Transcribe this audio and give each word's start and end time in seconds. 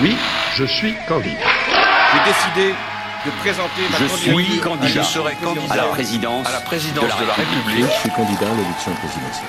Oui, 0.00 0.16
je 0.54 0.64
suis 0.64 0.94
candidat. 1.08 1.40
J'ai 2.12 2.30
décidé 2.30 2.74
de 3.26 3.30
présenter 3.40 3.82
ma 3.90 3.98
je 3.98 4.06
suis 4.06 4.60
candidat. 4.60 4.88
Je 4.88 5.02
serai 5.02 5.34
candidat 5.34 5.72
à 5.72 5.76
la 5.76 5.84
présidence, 5.86 6.46
à 6.46 6.52
la 6.52 6.60
présidence 6.60 7.04
de 7.04 7.26
la, 7.26 7.34
République. 7.34 7.84
Je 7.84 8.00
suis 8.00 8.10
candidat 8.10 8.46
à 8.46 8.54
l'élection 8.54 8.92
présidentielle. 8.92 9.48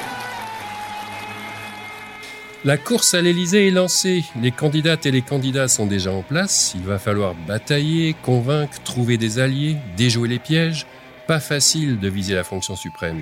La 2.66 2.78
course 2.78 3.14
à 3.14 3.22
l'Élysée 3.22 3.68
est 3.68 3.72
lancée. 3.72 4.26
Les 4.42 4.50
candidates 4.50 5.06
et 5.06 5.12
les 5.12 5.22
candidats 5.22 5.68
sont 5.68 5.86
déjà 5.86 6.12
en 6.12 6.24
place. 6.24 6.72
Il 6.74 6.82
va 6.82 6.98
falloir 6.98 7.36
batailler, 7.48 8.16
convaincre, 8.24 8.82
trouver 8.84 9.18
des 9.18 9.38
alliés, 9.38 9.78
déjouer 9.98 10.30
les 10.30 10.40
pièges. 10.40 10.88
Pas 11.28 11.40
facile 11.40 12.00
de 12.00 12.10
viser 12.10 12.34
la 12.34 12.44
fonction 12.44 12.76
suprême. 12.76 13.22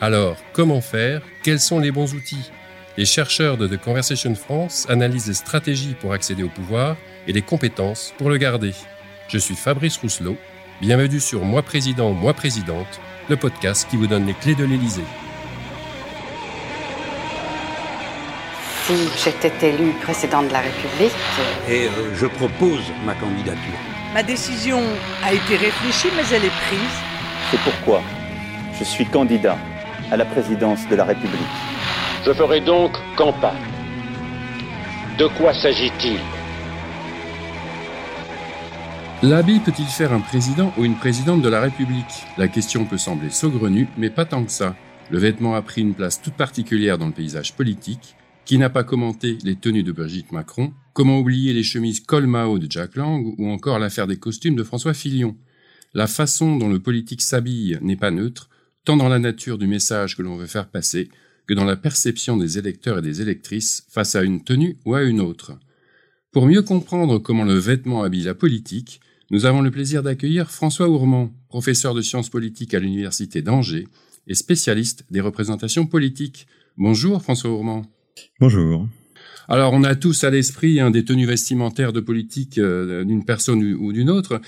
Alors, 0.00 0.36
comment 0.52 0.80
faire? 0.80 1.22
Quels 1.42 1.58
sont 1.58 1.80
les 1.80 1.90
bons 1.90 2.14
outils? 2.14 2.52
Les 2.98 3.04
chercheurs 3.04 3.56
de 3.56 3.68
The 3.68 3.80
Conversation 3.80 4.34
France 4.34 4.84
analysent 4.88 5.28
les 5.28 5.34
stratégies 5.34 5.94
pour 6.00 6.12
accéder 6.12 6.42
au 6.42 6.48
pouvoir 6.48 6.96
et 7.28 7.32
les 7.32 7.42
compétences 7.42 8.12
pour 8.18 8.28
le 8.28 8.38
garder. 8.38 8.74
Je 9.28 9.38
suis 9.38 9.54
Fabrice 9.54 9.98
Rousselot. 9.98 10.36
Bienvenue 10.80 11.20
sur 11.20 11.44
Moi 11.44 11.62
Président, 11.62 12.10
Moi 12.12 12.34
Présidente, 12.34 13.00
le 13.28 13.36
podcast 13.36 13.86
qui 13.88 13.96
vous 13.96 14.08
donne 14.08 14.26
les 14.26 14.34
clés 14.34 14.56
de 14.56 14.64
l'Élysée. 14.64 15.04
Si 18.84 18.94
j'étais 19.22 19.52
élue 19.68 19.92
président 20.02 20.42
de 20.42 20.52
la 20.52 20.62
République. 20.62 21.12
Et 21.68 21.86
euh, 21.86 22.16
je 22.16 22.26
propose 22.26 22.82
ma 23.06 23.14
candidature. 23.14 23.78
Ma 24.12 24.24
décision 24.24 24.82
a 25.22 25.32
été 25.32 25.56
réfléchie, 25.56 26.08
mais 26.16 26.24
elle 26.34 26.46
est 26.46 26.60
prise. 26.66 26.98
C'est 27.52 27.60
pourquoi 27.60 28.02
je 28.76 28.82
suis 28.82 29.06
candidat 29.06 29.56
à 30.10 30.16
la 30.16 30.24
présidence 30.24 30.80
de 30.88 30.96
la 30.96 31.04
République. 31.04 31.77
Je 32.24 32.32
ferai 32.32 32.60
donc 32.60 32.92
campagne. 33.16 33.56
De 35.18 35.28
quoi 35.38 35.54
s'agit-il 35.54 36.18
L'habit 39.22 39.60
peut-il 39.60 39.86
faire 39.86 40.12
un 40.12 40.20
président 40.20 40.72
ou 40.76 40.84
une 40.84 40.96
présidente 40.96 41.42
de 41.42 41.48
la 41.48 41.60
République? 41.60 42.24
La 42.36 42.48
question 42.48 42.84
peut 42.84 42.98
sembler 42.98 43.30
saugrenue, 43.30 43.88
mais 43.96 44.10
pas 44.10 44.24
tant 44.24 44.44
que 44.44 44.50
ça. 44.50 44.74
Le 45.10 45.18
vêtement 45.18 45.54
a 45.54 45.62
pris 45.62 45.80
une 45.80 45.94
place 45.94 46.20
toute 46.20 46.34
particulière 46.34 46.98
dans 46.98 47.06
le 47.06 47.12
paysage 47.12 47.54
politique. 47.54 48.16
Qui 48.44 48.58
n'a 48.58 48.70
pas 48.70 48.84
commenté 48.84 49.38
les 49.44 49.56
tenues 49.56 49.84
de 49.84 49.92
Brigitte 49.92 50.32
Macron? 50.32 50.72
Comment 50.94 51.18
oublier 51.20 51.52
les 51.52 51.62
chemises 51.62 52.00
Colmao 52.00 52.58
de 52.58 52.70
Jack 52.70 52.96
Lang 52.96 53.34
ou 53.38 53.48
encore 53.48 53.78
l'affaire 53.78 54.08
des 54.08 54.18
costumes 54.18 54.56
de 54.56 54.64
François 54.64 54.94
Fillon? 54.94 55.36
La 55.94 56.08
façon 56.08 56.56
dont 56.56 56.68
le 56.68 56.80
politique 56.80 57.22
s'habille 57.22 57.78
n'est 57.80 57.96
pas 57.96 58.10
neutre, 58.10 58.48
tant 58.84 58.96
dans 58.96 59.08
la 59.08 59.18
nature 59.20 59.56
du 59.56 59.68
message 59.68 60.16
que 60.16 60.22
l'on 60.22 60.36
veut 60.36 60.46
faire 60.46 60.68
passer 60.68 61.08
que 61.48 61.54
dans 61.54 61.64
la 61.64 61.76
perception 61.76 62.36
des 62.36 62.58
électeurs 62.58 62.98
et 62.98 63.02
des 63.02 63.22
électrices 63.22 63.86
face 63.88 64.14
à 64.14 64.22
une 64.22 64.44
tenue 64.44 64.76
ou 64.84 64.94
à 64.94 65.02
une 65.02 65.20
autre. 65.20 65.58
Pour 66.30 66.46
mieux 66.46 66.62
comprendre 66.62 67.18
comment 67.18 67.44
le 67.44 67.54
vêtement 67.54 68.02
habille 68.02 68.24
la 68.24 68.34
politique, 68.34 69.00
nous 69.30 69.46
avons 69.46 69.62
le 69.62 69.70
plaisir 69.70 70.02
d'accueillir 70.02 70.50
François 70.50 70.88
Ourmand, 70.88 71.32
professeur 71.48 71.94
de 71.94 72.02
sciences 72.02 72.28
politiques 72.28 72.74
à 72.74 72.78
l'Université 72.78 73.40
d'Angers 73.40 73.88
et 74.26 74.34
spécialiste 74.34 75.06
des 75.10 75.22
représentations 75.22 75.86
politiques. 75.86 76.46
Bonjour 76.76 77.22
François 77.22 77.50
Ourmand. 77.50 77.86
Bonjour. 78.40 78.86
Alors, 79.48 79.72
on 79.72 79.84
a 79.84 79.94
tous 79.94 80.24
à 80.24 80.30
l'esprit 80.30 80.78
hein, 80.80 80.90
des 80.90 81.06
tenues 81.06 81.26
vestimentaires 81.26 81.94
de 81.94 82.00
politique 82.00 82.58
euh, 82.58 83.04
d'une 83.04 83.24
personne 83.24 83.62
ou 83.62 83.92
d'une 83.94 84.10
autre. 84.10 84.42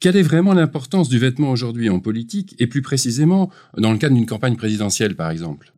Quelle 0.00 0.16
est 0.16 0.22
vraiment 0.22 0.52
l'importance 0.52 1.08
du 1.08 1.18
vêtement 1.18 1.50
aujourd'hui 1.50 1.88
en 1.88 2.00
politique 2.00 2.54
et 2.58 2.66
plus 2.66 2.82
précisément 2.82 3.50
dans 3.78 3.92
le 3.92 3.98
cadre 3.98 4.14
d'une 4.14 4.26
campagne 4.26 4.56
présidentielle, 4.56 5.16
par 5.16 5.30
exemple? 5.30 5.72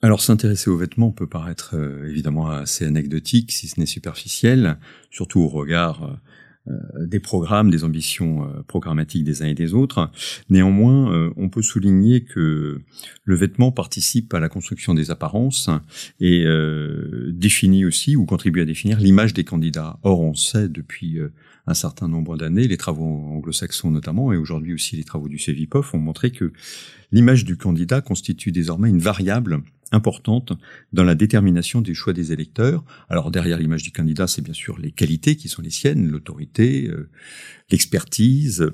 Alors 0.00 0.20
s'intéresser 0.20 0.70
aux 0.70 0.76
vêtements 0.76 1.10
peut 1.10 1.26
paraître 1.26 1.74
euh, 1.74 2.08
évidemment 2.08 2.48
assez 2.48 2.84
anecdotique, 2.86 3.50
si 3.50 3.66
ce 3.66 3.80
n'est 3.80 3.86
superficiel, 3.86 4.78
surtout 5.10 5.40
au 5.40 5.48
regard 5.48 6.04
euh, 6.04 6.70
euh, 6.70 7.06
des 7.06 7.18
programmes, 7.18 7.68
des 7.70 7.82
ambitions 7.82 8.46
programmatiques 8.68 9.24
des 9.24 9.42
uns 9.42 9.46
et 9.46 9.54
des 9.54 9.74
autres. 9.74 10.10
Néanmoins, 10.50 11.32
on 11.36 11.48
peut 11.48 11.62
souligner 11.62 12.22
que 12.22 12.80
le 13.24 13.34
vêtement 13.34 13.72
participe 13.72 14.32
à 14.34 14.40
la 14.40 14.48
construction 14.48 14.94
des 14.94 15.10
apparences 15.10 15.70
et 16.20 16.44
définit 17.28 17.86
aussi 17.86 18.16
ou 18.16 18.26
contribue 18.26 18.60
à 18.60 18.66
définir 18.66 19.00
l'image 19.00 19.32
des 19.32 19.44
candidats. 19.44 19.98
Or, 20.02 20.20
on 20.20 20.34
sait 20.34 20.68
depuis 20.68 21.18
un 21.68 21.74
certain 21.74 22.08
nombre 22.08 22.36
d'années, 22.36 22.66
les 22.66 22.78
travaux 22.78 23.04
anglo-saxons 23.04 23.90
notamment, 23.90 24.32
et 24.32 24.36
aujourd'hui 24.36 24.72
aussi 24.72 24.96
les 24.96 25.04
travaux 25.04 25.28
du 25.28 25.38
CEVIPOF 25.38 25.94
ont 25.94 25.98
montré 25.98 26.30
que 26.30 26.52
l'image 27.12 27.44
du 27.44 27.56
candidat 27.56 28.00
constitue 28.00 28.52
désormais 28.52 28.88
une 28.88 29.00
variable 29.00 29.62
importante 29.92 30.52
dans 30.92 31.04
la 31.04 31.14
détermination 31.14 31.80
du 31.80 31.94
choix 31.94 32.12
des 32.12 32.32
électeurs. 32.32 32.84
Alors 33.08 33.30
derrière 33.30 33.58
l'image 33.58 33.82
du 33.82 33.92
candidat, 33.92 34.26
c'est 34.26 34.42
bien 34.42 34.54
sûr 34.54 34.78
les 34.78 34.92
qualités 34.92 35.36
qui 35.36 35.48
sont 35.48 35.62
les 35.62 35.70
siennes, 35.70 36.08
l'autorité, 36.08 36.88
euh, 36.88 37.10
l'expertise, 37.70 38.70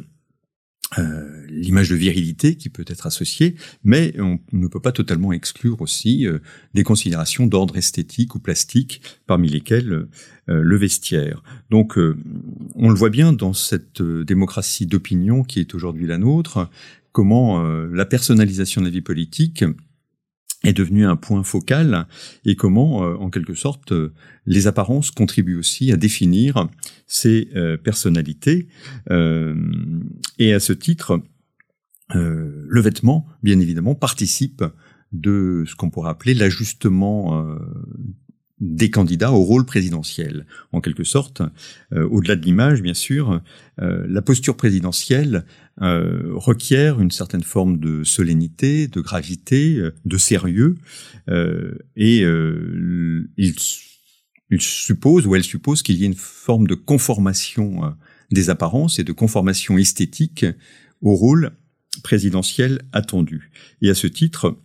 euh, 0.99 1.47
l'image 1.49 1.91
de 1.91 1.95
virilité 1.95 2.57
qui 2.57 2.69
peut 2.69 2.85
être 2.87 3.07
associée, 3.07 3.55
mais 3.85 4.15
on 4.19 4.39
ne 4.53 4.67
peut 4.67 4.81
pas 4.81 4.93
totalement 4.93 5.33
exclure 5.33 5.81
aussi 5.81 6.27
euh, 6.27 6.39
des 6.75 6.83
considérations 6.83 7.47
d'ordre 7.47 7.77
esthétique 7.77 8.35
ou 8.35 8.39
plastique, 8.39 9.03
parmi 9.27 9.49
lesquelles 9.49 10.07
le 10.47 10.77
vestiaire. 10.77 11.43
Donc 11.71 11.97
on 11.97 12.91
le 12.91 12.95
voit 12.95 13.09
bien 13.09 13.33
dans 13.33 13.55
cette 13.55 14.03
démocratie 14.03 14.85
d'opinion 14.85 15.43
qui 15.43 15.61
est 15.61 15.75
aujourd'hui 15.75 16.07
la 16.07 16.19
nôtre, 16.19 16.69
comment 17.13 17.63
la 17.63 18.05
personnalisation 18.05 18.83
de 18.83 18.87
la 18.87 18.93
vie 18.93 19.01
politique 19.01 19.65
est 20.65 20.73
devenu 20.73 21.07
un 21.07 21.17
point 21.17 21.43
focal 21.43 22.07
et 22.45 22.57
comment, 22.57 23.05
euh, 23.05 23.17
en 23.17 23.31
quelque 23.31 23.55
sorte, 23.55 23.93
euh, 23.93 24.13
les 24.47 24.67
apparences 24.67 25.11
contribuent 25.11 25.57
aussi 25.57 25.93
à 25.93 25.97
définir 25.97 26.69
ces 27.07 27.49
euh, 27.55 27.77
personnalités. 27.77 28.69
et 30.39 30.53
à 30.53 30.61
ce 30.61 30.73
titre, 30.73 31.21
le 32.11 32.81
vêtement, 32.81 33.27
bien 33.43 33.59
évidemment, 33.61 33.95
participe 33.95 34.63
de 35.13 35.65
ce 35.67 35.75
qu'on 35.75 35.91
pourrait 35.91 36.11
appeler 36.11 36.35
l'ajustement 36.35 37.47
des 38.61 38.89
candidats 38.91 39.33
au 39.33 39.43
rôle 39.43 39.67
présidentiel. 39.67 40.47
En 40.73 40.81
quelque 40.81 41.05
sorte, 41.05 41.43
au-delà 41.93 42.37
de 42.37 42.45
l'image, 42.45 42.83
bien 42.83 42.95
sûr, 42.95 43.43
la 43.79 44.23
posture 44.23 44.57
présidentielle 44.57 45.45
euh, 45.83 46.31
requiert 46.35 47.01
une 47.01 47.11
certaine 47.11 47.43
forme 47.43 47.81
de 47.81 48.05
solennité, 48.05 48.87
de 48.87 49.01
gravité, 49.01 49.77
euh, 49.79 49.93
de 50.05 50.17
sérieux, 50.17 50.77
euh, 51.29 51.77
et 51.97 52.21
il, 52.21 53.55
il, 54.51 54.61
suppose 54.61 55.27
ou 55.27 55.35
elle 55.35 55.43
suppose 55.43 55.83
qu'il 55.83 55.97
y 55.97 56.05
ait 56.05 56.07
une 56.07 56.15
forme 56.15 56.69
de 56.69 56.77
conformation 56.77 57.97
des 58.31 58.51
apparences 58.51 59.01
et 59.01 59.05
de 59.05 59.11
conformation 59.11 59.79
esthétique 59.79 60.47
au 61.01 61.17
rôle 61.17 61.51
présidentiel 62.05 62.83
attendu. 62.93 63.51
Et 63.83 63.91
à 63.91 63.95
ce 63.95 64.07
titre, 64.07 64.57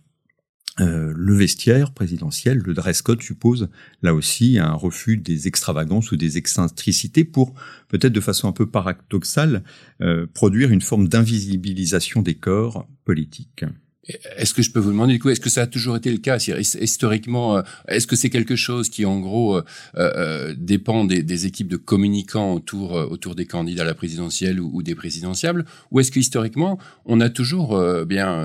euh, 0.80 1.12
le 1.14 1.34
vestiaire 1.34 1.92
présidentiel, 1.92 2.58
le 2.58 2.74
dress 2.74 3.02
code 3.02 3.22
suppose 3.22 3.68
là 4.02 4.14
aussi 4.14 4.58
un 4.58 4.72
refus 4.72 5.16
des 5.16 5.46
extravagances 5.46 6.12
ou 6.12 6.16
des 6.16 6.38
excentricités 6.38 7.24
pour, 7.24 7.54
peut-être 7.88 8.12
de 8.12 8.20
façon 8.20 8.48
un 8.48 8.52
peu 8.52 8.66
paradoxale, 8.66 9.62
euh, 10.00 10.26
produire 10.32 10.70
une 10.70 10.80
forme 10.80 11.08
d'invisibilisation 11.08 12.22
des 12.22 12.34
corps 12.34 12.88
politiques. 13.04 13.64
Est-ce 14.08 14.54
que 14.54 14.62
je 14.62 14.70
peux 14.70 14.80
vous 14.80 14.92
demander 14.92 15.12
du 15.12 15.18
coup, 15.18 15.28
est-ce 15.28 15.40
que 15.40 15.50
ça 15.50 15.62
a 15.62 15.66
toujours 15.66 15.94
été 15.94 16.10
le 16.10 16.18
cas? 16.18 16.38
Historiquement 16.38 17.58
euh, 17.58 17.62
Est-ce 17.88 18.06
que 18.06 18.16
c'est 18.16 18.30
quelque 18.30 18.56
chose 18.56 18.88
qui 18.88 19.04
en 19.04 19.20
gros 19.20 19.56
euh, 19.56 19.62
euh 19.96 20.54
dépend 20.56 21.04
des, 21.04 21.46
équipes 21.46 21.68
de 21.68 21.76
communicants 21.76 22.54
autour 22.54 22.92
autour 22.92 23.34
des 23.34 23.46
candidats 23.46 23.82
à 23.82 23.84
la 23.84 23.94
présidentielle 23.94 24.60
ou, 24.60 24.82
des 24.82 24.94
présidentiables, 24.94 25.64
ou 25.90 26.00
est-ce 26.00 26.10
que 26.10 26.18
historiquement 26.18 26.78
on 27.04 27.20
a 27.20 27.28
toujours 27.30 27.80
bien 28.04 28.44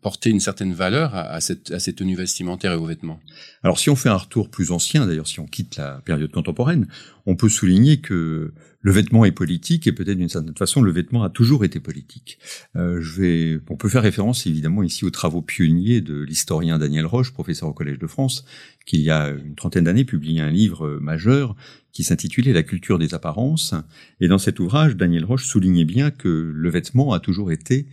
porté 0.00 0.30
une 0.30 0.40
certaine 0.40 0.72
valeur 0.72 1.14
à, 1.14 1.40
cette, 1.40 1.70
à 1.70 1.78
cette 1.78 1.96
tenue 1.96 2.16
vestimentaire 2.16 2.72
et 2.72 2.76
aux 2.76 2.86
vêtements? 2.86 3.20
Alors 3.62 3.78
si 3.78 3.90
on 3.90 3.96
fait 3.96 4.08
un 4.08 4.16
retour 4.16 4.50
plus 4.50 4.70
ancien, 4.70 5.06
d'ailleurs 5.06 5.26
si 5.26 5.40
on 5.40 5.46
quitte 5.46 5.76
la 5.76 6.00
période 6.04 6.30
contemporaine, 6.30 6.88
on 7.26 7.36
peut 7.36 7.48
souligner 7.48 8.00
que 8.00 8.52
le 8.80 8.92
vêtement 8.92 9.24
est 9.24 9.32
politique 9.32 9.86
et 9.86 9.92
peut-être 9.92 10.18
d'une 10.18 10.28
certaine 10.28 10.56
façon 10.56 10.82
le 10.82 10.90
vêtement 10.90 11.22
a 11.22 11.30
toujours 11.30 11.64
été 11.64 11.80
politique. 11.80 12.38
Je 12.74 13.20
vais, 13.20 13.60
on 13.68 13.76
peut 13.76 13.88
faire 13.88 14.02
référence 14.02 14.46
ici 14.82 15.04
aux 15.04 15.10
travaux 15.10 15.42
pionniers 15.42 16.00
de 16.00 16.20
l'historien 16.20 16.78
Daniel 16.78 17.06
Roche, 17.06 17.32
professeur 17.32 17.68
au 17.68 17.72
Collège 17.72 17.98
de 17.98 18.06
France, 18.06 18.44
qui 18.86 18.96
il 18.96 19.02
y 19.02 19.10
a 19.10 19.28
une 19.28 19.54
trentaine 19.54 19.84
d'années 19.84 20.04
publié 20.04 20.40
un 20.40 20.50
livre 20.50 20.98
majeur 21.00 21.56
qui 21.92 22.04
s'intitulait 22.04 22.52
La 22.52 22.62
culture 22.62 22.98
des 22.98 23.14
apparences. 23.14 23.74
Et 24.20 24.28
dans 24.28 24.38
cet 24.38 24.60
ouvrage, 24.60 24.96
Daniel 24.96 25.24
Roche 25.24 25.46
soulignait 25.46 25.84
bien 25.84 26.10
que 26.10 26.28
le 26.28 26.70
vêtement 26.70 27.12
a 27.12 27.20
toujours 27.20 27.52
été 27.52 27.86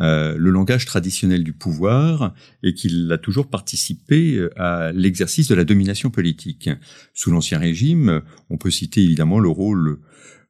euh, 0.00 0.36
le 0.36 0.50
langage 0.50 0.86
traditionnel 0.86 1.44
du 1.44 1.52
pouvoir 1.52 2.34
et 2.64 2.74
qu'il 2.74 3.12
a 3.12 3.18
toujours 3.18 3.48
participé 3.48 4.36
euh, 4.36 4.50
à 4.56 4.90
l'exercice 4.92 5.46
de 5.46 5.54
la 5.54 5.64
domination 5.64 6.10
politique. 6.10 6.68
Sous 7.12 7.30
l'Ancien 7.30 7.58
Régime, 7.58 8.22
on 8.50 8.58
peut 8.58 8.72
citer 8.72 9.04
évidemment 9.04 9.38
le 9.38 9.48
rôle 9.48 10.00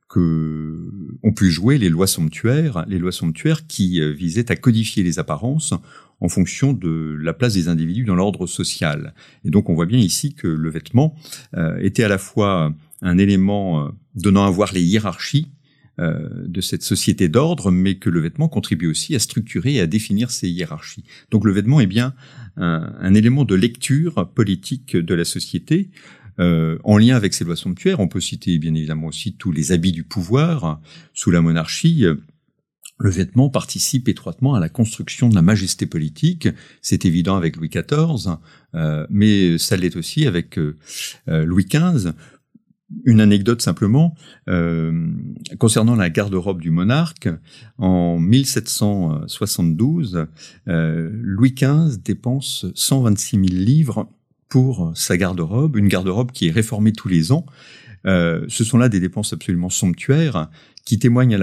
que 0.09 0.91
ont 1.23 1.33
pu 1.33 1.51
jouer 1.51 1.79
les 1.79 1.89
lois 1.89 2.07
somptuaires, 2.07 2.85
les 2.89 2.99
lois 2.99 3.13
somptuaires 3.13 3.67
qui 3.67 4.01
euh, 4.01 4.13
visaient 4.13 4.51
à 4.51 4.57
codifier 4.57 5.03
les 5.03 5.19
apparences 5.19 5.75
en 6.21 6.29
fonction 6.29 6.73
de 6.73 7.17
la 7.21 7.33
place 7.33 7.55
des 7.55 7.69
individus 7.69 8.05
dans 8.05 8.15
l'ordre 8.15 8.47
social. 8.47 9.15
Et 9.45 9.51
donc 9.51 9.69
on 9.69 9.75
voit 9.75 9.87
bien 9.87 9.99
ici 9.99 10.35
que 10.35 10.47
le 10.47 10.71
vêtement 10.71 11.17
était 11.81 12.05
à 12.05 12.09
la 12.09 12.19
fois 12.19 12.73
un 13.03 13.19
élément 13.19 13.91
donnant 14.15 14.47
à 14.47 14.51
voir 14.51 14.73
les 14.73 14.81
hiérarchies 14.81 15.51
de 15.99 16.61
cette 16.61 16.83
société 16.83 17.29
d'ordre, 17.29 17.71
mais 17.73 17.97
que 17.97 18.11
le 18.11 18.21
vêtement 18.21 18.49
contribue 18.49 18.87
aussi 18.87 19.15
à 19.17 19.19
structurer 19.19 19.75
et 19.75 19.81
à 19.81 19.87
définir 19.87 20.31
ces 20.31 20.49
hiérarchies. 20.49 21.05
Donc 21.31 21.45
le 21.45 21.53
vêtement 21.53 21.81
est 21.81 21.87
bien 21.87 22.15
un 22.57 23.15
élément 23.15 23.45
de 23.45 23.57
lecture 23.57 24.31
politique 24.35 24.97
de 24.97 25.15
la 25.15 25.25
société, 25.25 25.91
euh, 26.41 26.79
en 26.85 26.99
lien 26.99 27.17
avec 27.17 27.35
ces 27.35 27.45
lois 27.45 27.57
somptuaires, 27.57 28.01
on 28.01 28.09
peut 28.09 28.21
citer 28.21 28.59
bien 28.59 28.75
évidemment 28.75 29.07
aussi 29.07 29.35
tous 29.35 29.53
les 29.53 29.73
habits 29.73 29.93
du 29.93 30.05
pouvoir 30.05 30.81
sous 31.13 31.31
la 31.31 31.41
monarchie. 31.41 32.05
Le 32.99 33.11
vêtement 33.11 33.51
participe 33.51 34.09
étroitement 34.09 34.55
à 34.55 34.61
la 34.61 34.69
construction 34.69 35.29
de 35.29 35.35
la 35.35 35.43
majesté 35.43 35.87
politique. 35.87 36.49
C'est 36.81 37.05
évident 37.05 37.35
avec 37.37 37.57
Louis 37.57 37.69
XIV, 37.69 38.37
euh, 38.75 39.05
mais 39.11 39.59
ça 39.59 39.77
l'est 39.77 39.97
aussi 39.97 40.27
avec 40.27 40.59
euh, 40.59 40.77
Louis 41.27 41.67
XV. 41.67 42.13
Une 43.07 43.21
anecdote 43.21 43.61
simplement 43.61 44.15
concernant 45.59 45.97
la 45.97 46.11
garde-robe 46.11 46.61
du 46.61 46.71
monarque. 46.71 47.29
En 47.79 48.21
1772, 48.21 50.27
Louis 50.67 51.55
XV 51.55 51.97
dépense 52.05 52.67
126 52.75 53.37
000 53.37 53.47
livres 53.49 54.07
pour 54.55 54.93
sa 54.95 55.17
garde-robe, 55.17 55.77
une 55.77 55.89
garde-robe 55.89 56.31
qui 56.31 56.47
est 56.47 56.53
réformée 56.53 56.93
tous 56.93 57.09
les 57.09 57.33
ans. 57.33 57.45
Euh, 58.07 58.45
ce 58.47 58.63
sont 58.63 58.79
là 58.79 58.89
des 58.89 59.01
dépenses 59.01 59.33
absolument 59.33 59.69
somptuaires 59.69 60.49
qui 60.85 61.01
témoignent 61.01 61.35
à 61.35 61.39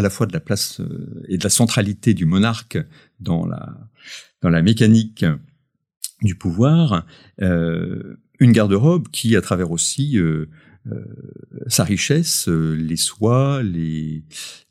la, 0.00 0.08
fois 0.08 0.24
de 0.24 0.32
la 0.32 0.40
place 0.40 0.80
euh, 0.80 1.22
et 1.28 1.36
de 1.36 1.44
la 1.44 1.50
centralité 1.50 2.14
du 2.14 2.24
monarque 2.24 2.78
dans 3.20 3.44
la, 3.44 4.62
mécanique 4.62 5.26
du 6.22 6.36
pouvoir. 6.36 7.04
Euh, 7.42 8.16
une 8.40 8.52
garde-robe 8.52 9.08
qui, 9.08 9.36
à 9.36 9.42
travers 9.42 9.70
aussi 9.70 10.16
euh, 10.18 10.22
euh, 10.22 10.46
sa 11.66 11.84
richesse, 11.84 12.48
euh, 12.48 12.74
les 12.74 12.96
soies, 12.96 13.62
les, 13.62 14.22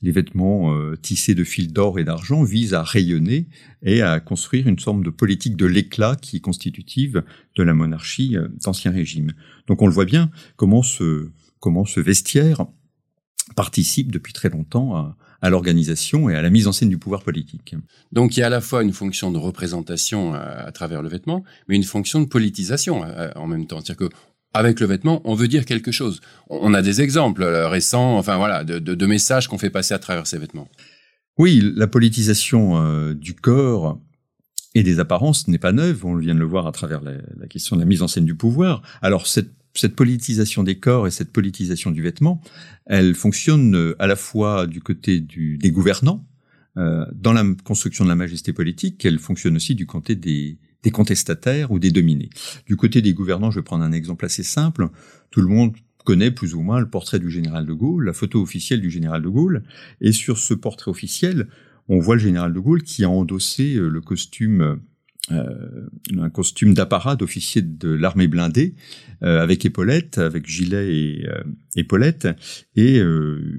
les 0.01 0.11
vêtements 0.11 0.75
euh, 0.75 0.95
tissés 0.95 1.33
de 1.33 1.43
fils 1.43 1.71
d'or 1.71 1.99
et 1.99 2.03
d'argent, 2.03 2.43
vise 2.43 2.73
à 2.73 2.83
rayonner 2.83 3.47
et 3.81 4.01
à 4.01 4.19
construire 4.19 4.67
une 4.67 4.79
forme 4.79 5.03
de 5.03 5.09
politique 5.09 5.57
de 5.57 5.65
l'éclat 5.65 6.15
qui 6.15 6.37
est 6.37 6.41
constitutive 6.41 7.23
de 7.55 7.63
la 7.63 7.73
monarchie 7.73 8.35
d'Ancien 8.63 8.91
Régime. 8.91 9.33
Donc 9.67 9.81
on 9.81 9.87
le 9.87 9.93
voit 9.93 10.05
bien 10.05 10.29
comment 10.55 10.83
ce, 10.83 11.31
comment 11.59 11.85
ce 11.85 11.99
vestiaire 11.99 12.65
participe 13.55 14.11
depuis 14.11 14.33
très 14.33 14.49
longtemps 14.49 14.95
à, 14.95 15.17
à 15.43 15.49
l'organisation 15.49 16.29
et 16.29 16.35
à 16.35 16.41
la 16.41 16.49
mise 16.49 16.67
en 16.67 16.71
scène 16.71 16.87
du 16.87 16.97
pouvoir 16.97 17.21
politique. 17.21 17.75
Donc 18.13 18.37
il 18.37 18.39
y 18.39 18.43
a 18.43 18.47
à 18.47 18.49
la 18.49 18.61
fois 18.61 18.81
une 18.81 18.93
fonction 18.93 19.29
de 19.29 19.37
représentation 19.37 20.33
à, 20.33 20.71
travers 20.71 21.01
le 21.01 21.09
vêtement, 21.09 21.43
mais 21.67 21.75
une 21.75 21.83
fonction 21.83 22.21
de 22.21 22.25
politisation 22.25 23.01
en 23.35 23.47
même 23.47 23.67
temps. 23.67 23.81
C'est-à-dire 23.81 24.09
avec 24.53 24.79
le 24.79 24.85
vêtement, 24.85 25.21
on 25.25 25.33
veut 25.33 25.47
dire 25.47 25.65
quelque 25.65 25.91
chose. 25.91 26.21
On 26.49 26.73
a 26.73 26.81
des 26.81 27.01
exemples 27.01 27.43
euh, 27.43 27.67
récents, 27.67 28.17
enfin 28.17 28.37
voilà, 28.37 28.63
de, 28.63 29.05
messages 29.05 29.47
qu'on 29.47 29.57
fait 29.57 29.71
passer 29.71 29.93
à 29.93 29.99
travers 29.99 30.27
ces 30.27 30.37
vêtements. 30.37 30.69
Oui, 31.37 31.61
la 31.75 31.87
politisation 31.87 32.77
euh, 32.77 33.13
du 33.13 33.33
corps 33.33 33.99
et 34.75 34.83
des 34.83 34.99
apparences 34.99 35.47
n'est 35.47 35.57
pas 35.57 35.71
neuve. 35.71 36.05
On 36.05 36.15
vient 36.15 36.35
de 36.35 36.39
le 36.39 36.45
voir 36.45 36.67
à 36.67 36.71
travers 36.71 37.01
la, 37.01 37.47
question 37.47 37.75
de 37.75 37.81
la 37.81 37.87
mise 37.87 38.03
en 38.03 38.07
scène 38.07 38.25
du 38.25 38.35
pouvoir. 38.35 38.83
Alors 39.01 39.27
cette, 39.27 39.51
politisation 39.95 40.61
des 40.61 40.77
corps 40.77 41.07
et 41.07 41.11
cette 41.11 41.31
politisation 41.31 41.89
du 41.89 42.03
vêtement, 42.03 42.39
elle 42.85 43.15
fonctionne 43.15 43.75
euh, 43.75 43.95
à 43.97 44.05
la 44.05 44.15
fois 44.15 44.67
du 44.67 44.81
côté 44.81 45.19
des 45.19 45.71
gouvernants, 45.71 46.25
dans 46.75 47.33
la 47.33 47.43
construction 47.63 48.03
de 48.03 48.09
la 48.09 48.15
majesté 48.15 48.51
politique, 48.51 49.05
elle 49.05 49.19
fonctionne 49.19 49.57
aussi 49.57 49.75
du 49.75 49.85
côté 49.85 50.15
des, 50.15 50.57
des 50.83 50.91
contestataires 50.91 51.71
ou 51.71 51.79
des 51.79 51.91
dominés. 51.91 52.29
Du 52.65 52.75
côté 52.75 53.01
des 53.01 53.13
gouvernants, 53.13 53.51
je 53.51 53.59
vais 53.59 53.63
prendre 53.63 53.83
un 53.83 53.91
exemple 53.91 54.25
assez 54.25 54.43
simple. 54.43 54.89
Tout 55.31 55.41
le 55.41 55.47
monde 55.47 55.73
connaît 56.03 56.31
plus 56.31 56.53
ou 56.53 56.61
moins 56.61 56.79
le 56.79 56.89
portrait 56.89 57.19
du 57.19 57.29
général 57.29 57.65
de 57.65 57.73
Gaulle, 57.73 58.05
la 58.05 58.13
photo 58.13 58.41
officielle 58.41 58.81
du 58.81 58.91
général 58.91 59.21
de 59.21 59.29
Gaulle. 59.29 59.63
Et 60.01 60.11
sur 60.11 60.37
ce 60.37 60.53
portrait 60.53 60.91
officiel, 60.91 61.47
on 61.87 61.99
voit 61.99 62.15
le 62.15 62.21
général 62.21 62.53
de 62.53 62.59
Gaulle 62.59 62.83
qui 62.83 63.03
a 63.03 63.09
endossé 63.09 63.75
euh, 63.75 63.87
le 63.87 64.01
costume, 64.01 64.79
euh, 65.31 65.87
un 66.17 66.29
costume 66.29 66.73
d'apparat 66.73 67.15
d'officier 67.15 67.61
de 67.61 67.89
l'armée 67.89 68.27
blindée, 68.27 68.75
euh, 69.23 69.41
avec 69.41 69.65
épaulettes, 69.65 70.17
avec 70.17 70.45
gilet 70.45 70.95
et 70.95 71.29
euh, 71.29 71.43
épaulettes. 71.77 72.27
Et 72.75 72.97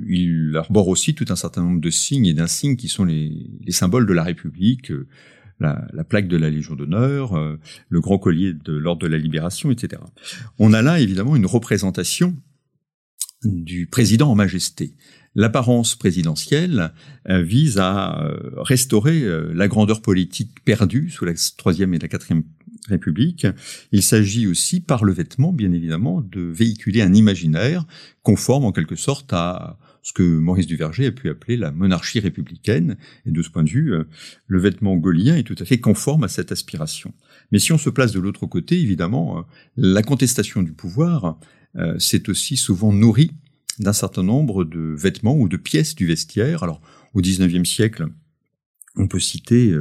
il 0.07 0.53
arbore 0.57 0.89
aussi 0.89 1.15
tout 1.15 1.25
un 1.31 1.37
certain 1.37 1.63
nombre 1.63 1.81
de 1.81 1.91
signes 1.91 2.27
et 2.27 2.35
d'insignes 2.35 2.77
qui 2.77 2.89
sont 2.89 3.05
les, 3.05 3.49
symboles 3.69 4.07
de 4.07 4.13
la 4.13 4.25
République 4.25 4.93
la, 5.61 5.87
la, 5.93 6.05
plaque 6.05 6.29
de 6.29 6.37
la 6.37 6.51
Légion 6.51 6.75
d'honneur, 6.75 7.37
euh, 7.37 7.59
le 7.89 8.01
grand 8.01 8.19
collier 8.19 8.53
de 8.53 8.73
l'ordre 8.73 9.03
de 9.03 9.07
la 9.07 9.19
Libération, 9.19 9.71
etc. 9.71 10.03
On 10.59 10.73
a 10.73 10.83
là 10.83 11.01
évidemment 11.01 11.37
une 11.37 11.47
représentation 11.47 12.37
du 13.45 13.87
président 13.87 14.31
en 14.31 14.35
majesté. 14.35 14.95
L'apparence 15.35 15.97
présidentielle 15.97 16.93
euh, 17.29 17.43
vise 17.43 17.79
à 17.79 18.23
euh, 18.23 18.53
restaurer 18.57 19.23
la 19.53 19.69
grandeur 19.69 20.01
politique 20.01 20.65
perdue 20.65 21.11
sous 21.11 21.25
la 21.25 21.33
troisième 21.57 21.95
et 21.95 21.99
la 21.99 22.09
quatrième 22.09 22.45
République. 22.89 23.47
Il 23.93 24.03
s'agit 24.03 24.47
aussi, 24.47 24.81
par 24.81 25.05
le 25.05 25.13
vêtement, 25.13 25.53
bien 25.53 25.73
évidemment, 25.73 26.21
de 26.21 26.41
véhiculer 26.41 27.01
un 27.03 27.15
imaginaire 27.15 27.87
conforme 28.23 28.65
en 28.65 28.73
quelque 28.73 28.97
sorte 28.97 29.33
à 29.33 29.79
ce 30.05 30.13
que 30.13 30.23
Maurice 30.23 30.67
Duverger 30.67 31.07
a 31.07 31.13
pu 31.13 31.31
appeler 31.31 31.57
la 31.57 31.73
monarchie 31.73 32.21
républicaine. 32.21 32.99
Et 33.25 33.31
de 33.31 33.43
ce 33.43 33.49
point 33.49 33.65
de 33.65 33.71
vue, 33.71 33.95
euh, 33.95 34.05
le 34.47 34.61
vêtement 34.61 34.97
gaulien 34.97 35.35
est 35.35 35.45
tout 35.45 35.57
à 35.59 35.65
fait 35.65 35.81
conforme 35.81 36.25
à 36.25 36.29
cette 36.29 36.53
aspiration. 36.53 37.15
Mais 37.51 37.59
si 37.59 37.73
on 37.73 37.79
se 37.79 37.89
place 37.89 38.13
de 38.13 38.21
l'autre 38.21 38.47
côté, 38.47 38.79
évidemment, 38.79 39.39
euh, 39.39 39.43
la 39.79 40.03
contestation 40.03 40.63
du 40.63 40.73
pouvoir, 40.73 41.39
euh, 41.77 41.99
c'est 41.99 42.29
aussi 42.29 42.59
souvent 42.59 42.93
nourri 42.93 43.33
d'un 43.79 43.95
certain 43.95 44.23
nombre 44.23 44.65
de 44.65 44.95
vêtements 44.95 45.37
ou 45.37 45.49
de 45.49 45.57
pièces 45.57 45.95
du 45.95 46.07
vestiaire. 46.07 46.63
Alors, 46.63 46.83
au 47.15 47.23
XIXe 47.23 47.69
siècle, 47.69 48.07
on 48.97 49.09
peut 49.09 49.19
citer 49.19 49.75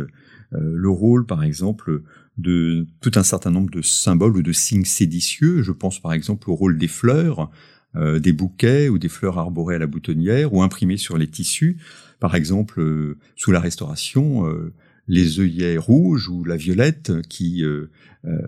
le 0.51 0.89
rôle, 0.89 1.27
par 1.27 1.43
exemple, 1.43 2.01
de 2.37 2.87
tout 3.01 3.11
un 3.15 3.23
certain 3.23 3.51
nombre 3.51 3.69
de 3.69 3.81
symboles 3.81 4.37
ou 4.37 4.41
de 4.41 4.51
signes 4.51 4.85
séditieux. 4.85 5.61
Je 5.61 5.71
pense 5.71 5.99
par 5.99 6.13
exemple 6.13 6.49
au 6.49 6.55
rôle 6.55 6.77
des 6.77 6.87
fleurs, 6.87 7.51
euh, 7.95 8.19
des 8.19 8.33
bouquets 8.33 8.89
ou 8.89 8.97
des 8.97 9.09
fleurs 9.09 9.37
arborées 9.37 9.75
à 9.75 9.79
la 9.79 9.85
boutonnière 9.85 10.53
ou 10.53 10.63
imprimées 10.63 10.97
sur 10.97 11.17
les 11.17 11.27
tissus. 11.27 11.77
Par 12.19 12.33
exemple, 12.35 12.81
euh, 12.81 13.17
sous 13.35 13.51
la 13.51 13.59
Restauration, 13.59 14.47
euh, 14.47 14.73
les 15.07 15.39
œillets 15.39 15.77
rouges 15.77 16.27
ou 16.27 16.43
la 16.43 16.55
violette 16.55 17.11
qui 17.27 17.61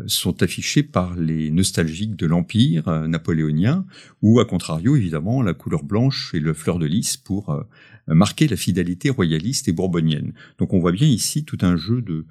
sont 0.07 0.42
affichés 0.42 0.83
par 0.83 1.13
les 1.18 1.51
nostalgiques 1.51 2.16
de 2.16 2.25
l'Empire 2.25 3.06
napoléonien, 3.09 3.85
ou 4.21 4.40
à 4.40 4.45
contrario, 4.45 4.95
évidemment, 4.95 5.42
la 5.42 5.54
couleur 5.54 5.83
blanche 5.83 6.33
et 6.33 6.40
le 6.40 6.54
fleur 6.54 6.80
de 6.80 6.85
lys 6.85 7.18
pour 7.18 7.61
marquer 8.07 8.47
la 8.47 8.56
fidélité 8.56 9.09
royaliste 9.09 9.68
et 9.68 9.73
bourbonienne. 9.73 10.31
Donc 10.57 10.71
on 10.71 10.80
voit 10.80 10.94
bien 10.94 11.09
ici 11.09 11.44
tout 11.44 11.57
un 11.59 11.75
jeu 11.75 12.02
de, 12.02 12.25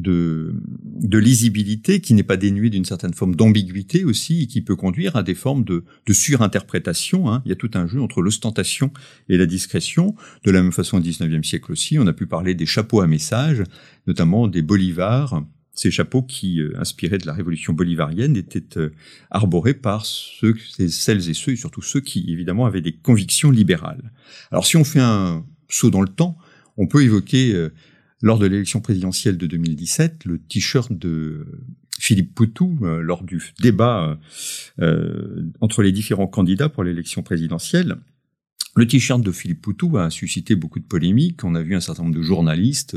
de, 0.00 0.54
lisibilité 1.18 2.00
qui 2.00 2.14
n'est 2.14 2.22
pas 2.22 2.36
dénué 2.36 2.70
d'une 2.70 2.84
certaine 2.84 3.14
forme 3.14 3.34
d'ambiguïté 3.34 4.04
aussi 4.04 4.42
et 4.42 4.46
qui 4.46 4.62
peut 4.62 4.76
conduire 4.76 5.16
à 5.16 5.22
des 5.22 5.34
formes 5.34 5.64
de, 5.64 5.84
de 6.06 6.12
surinterprétation. 6.12 7.30
Hein. 7.30 7.42
Il 7.44 7.50
y 7.50 7.52
a 7.52 7.56
tout 7.56 7.70
un 7.74 7.86
jeu 7.86 8.00
entre 8.00 8.22
l'ostentation 8.22 8.92
et 9.28 9.36
la 9.36 9.46
discrétion. 9.46 10.14
De 10.44 10.50
la 10.50 10.62
même 10.62 10.72
façon, 10.72 10.98
au 10.98 11.00
XIXe 11.00 11.46
siècle 11.46 11.72
aussi, 11.72 11.98
on 11.98 12.06
a 12.06 12.12
pu 12.12 12.26
parler 12.26 12.54
des 12.54 12.66
chapeaux 12.66 13.00
à 13.00 13.06
message, 13.06 13.62
notamment 14.06 14.48
des 14.48 14.62
bolivars. 14.62 15.42
Ces 15.72 15.90
chapeaux 15.90 16.22
qui, 16.22 16.60
euh, 16.60 16.78
inspirés 16.78 17.18
de 17.18 17.26
la 17.26 17.32
révolution 17.32 17.72
bolivarienne, 17.72 18.36
étaient 18.36 18.78
euh, 18.78 18.90
arborés 19.30 19.74
par 19.74 20.04
ceux, 20.04 20.54
celles 20.88 21.30
et 21.30 21.34
ceux, 21.34 21.52
et 21.52 21.56
surtout 21.56 21.80
ceux 21.80 22.00
qui, 22.00 22.26
évidemment, 22.28 22.66
avaient 22.66 22.80
des 22.80 22.92
convictions 22.92 23.50
libérales. 23.50 24.12
Alors, 24.50 24.66
si 24.66 24.76
on 24.76 24.84
fait 24.84 25.00
un 25.00 25.44
saut 25.68 25.90
dans 25.90 26.02
le 26.02 26.08
temps, 26.08 26.36
on 26.76 26.86
peut 26.86 27.02
évoquer 27.02 27.54
euh, 27.54 27.72
lors 28.22 28.38
de 28.38 28.46
l'élection 28.46 28.80
présidentielle 28.80 29.38
de 29.38 29.46
2017, 29.46 30.24
le 30.24 30.38
t-shirt 30.38 30.92
de 30.92 31.46
Philippe 31.98 32.34
Poutou, 32.34 32.78
euh, 32.82 33.00
lors 33.02 33.22
du 33.22 33.42
débat 33.60 34.18
euh, 34.80 35.42
entre 35.60 35.82
les 35.82 35.92
différents 35.92 36.26
candidats 36.26 36.68
pour 36.68 36.82
l'élection 36.82 37.22
présidentielle, 37.22 37.96
le 38.76 38.86
t-shirt 38.86 39.22
de 39.22 39.32
Philippe 39.32 39.62
Poutou 39.62 39.98
a 39.98 40.10
suscité 40.10 40.54
beaucoup 40.54 40.78
de 40.78 40.84
polémiques. 40.84 41.44
On 41.44 41.54
a 41.54 41.62
vu 41.62 41.74
un 41.74 41.80
certain 41.80 42.04
nombre 42.04 42.14
de 42.14 42.22
journalistes, 42.22 42.96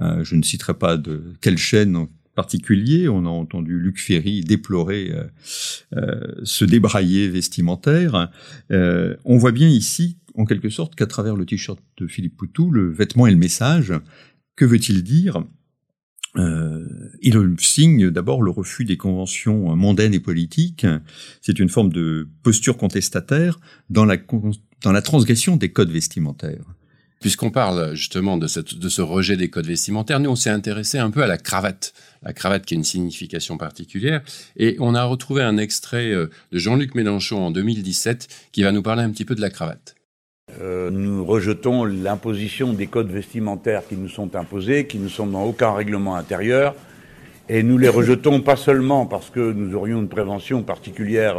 euh, 0.00 0.24
je 0.24 0.34
ne 0.36 0.42
citerai 0.42 0.74
pas 0.74 0.96
de 0.96 1.34
quelle 1.40 1.58
chaîne 1.58 1.96
en 1.96 2.08
particulier, 2.34 3.10
on 3.10 3.26
a 3.26 3.28
entendu 3.28 3.78
Luc 3.78 4.00
Ferry 4.00 4.40
déplorer 4.40 5.12
ce 6.44 6.64
débraillé 6.64 7.28
vestimentaire. 7.28 8.30
on 8.70 9.36
voit 9.36 9.52
bien 9.52 9.68
ici, 9.68 10.16
en 10.34 10.46
quelque 10.46 10.70
sorte, 10.70 10.94
qu'à 10.94 11.06
travers 11.06 11.36
le 11.36 11.44
t-shirt 11.44 11.78
de 11.98 12.06
Philippe 12.06 12.38
Poutou, 12.38 12.70
le 12.70 12.90
vêtement 12.90 13.26
et 13.26 13.30
le 13.30 13.36
message 13.36 13.92
que 14.56 14.64
veut-il 14.64 15.02
dire? 15.02 15.42
Euh, 16.36 16.88
il 17.20 17.36
signe 17.58 18.10
d'abord 18.10 18.42
le 18.42 18.50
refus 18.50 18.84
des 18.84 18.96
conventions 18.96 19.76
mondaines 19.76 20.14
et 20.14 20.20
politiques. 20.20 20.86
C'est 21.40 21.58
une 21.58 21.68
forme 21.68 21.92
de 21.92 22.28
posture 22.42 22.76
contestataire 22.76 23.58
dans 23.90 24.04
la, 24.04 24.16
dans 24.82 24.92
la 24.92 25.02
transgression 25.02 25.56
des 25.56 25.70
codes 25.72 25.90
vestimentaires. 25.90 26.64
Puisqu'on 27.20 27.52
parle 27.52 27.94
justement 27.94 28.36
de, 28.36 28.48
de 28.76 28.88
ce 28.88 29.00
rejet 29.00 29.36
des 29.36 29.48
codes 29.48 29.66
vestimentaires, 29.66 30.18
nous 30.18 30.30
on 30.30 30.36
s'est 30.36 30.50
intéressé 30.50 30.98
un 30.98 31.10
peu 31.10 31.22
à 31.22 31.28
la 31.28 31.38
cravate. 31.38 31.94
La 32.22 32.32
cravate 32.32 32.66
qui 32.66 32.74
a 32.74 32.76
une 32.76 32.84
signification 32.84 33.58
particulière. 33.58 34.22
Et 34.56 34.76
on 34.80 34.96
a 34.96 35.04
retrouvé 35.04 35.42
un 35.42 35.56
extrait 35.56 36.10
euh, 36.10 36.28
de 36.50 36.58
Jean-Luc 36.58 36.96
Mélenchon 36.96 37.38
en 37.38 37.50
2017 37.52 38.48
qui 38.50 38.64
va 38.64 38.72
nous 38.72 38.82
parler 38.82 39.02
un 39.02 39.10
petit 39.10 39.24
peu 39.24 39.36
de 39.36 39.40
la 39.40 39.50
cravate. 39.50 39.94
Euh, 40.60 40.90
nous 40.90 41.24
rejetons 41.24 41.84
l'imposition 41.84 42.72
des 42.72 42.86
codes 42.86 43.10
vestimentaires 43.10 43.82
qui 43.88 43.96
nous 43.96 44.08
sont 44.08 44.36
imposés, 44.36 44.86
qui 44.86 44.98
ne 44.98 45.08
sont 45.08 45.26
dans 45.26 45.44
aucun 45.44 45.72
règlement 45.72 46.16
intérieur. 46.16 46.74
Et 47.48 47.62
nous 47.62 47.78
les 47.78 47.88
rejetons 47.88 48.40
pas 48.40 48.56
seulement 48.56 49.06
parce 49.06 49.30
que 49.30 49.52
nous 49.52 49.74
aurions 49.74 50.00
une 50.00 50.08
prévention 50.08 50.62
particulière 50.62 51.36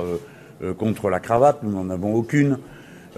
euh, 0.63 0.74
contre 0.74 1.10
la 1.10 1.20
cravate, 1.20 1.63
nous 1.63 1.72
n'en 1.72 1.89
avons 1.89 2.13
aucune. 2.13 2.58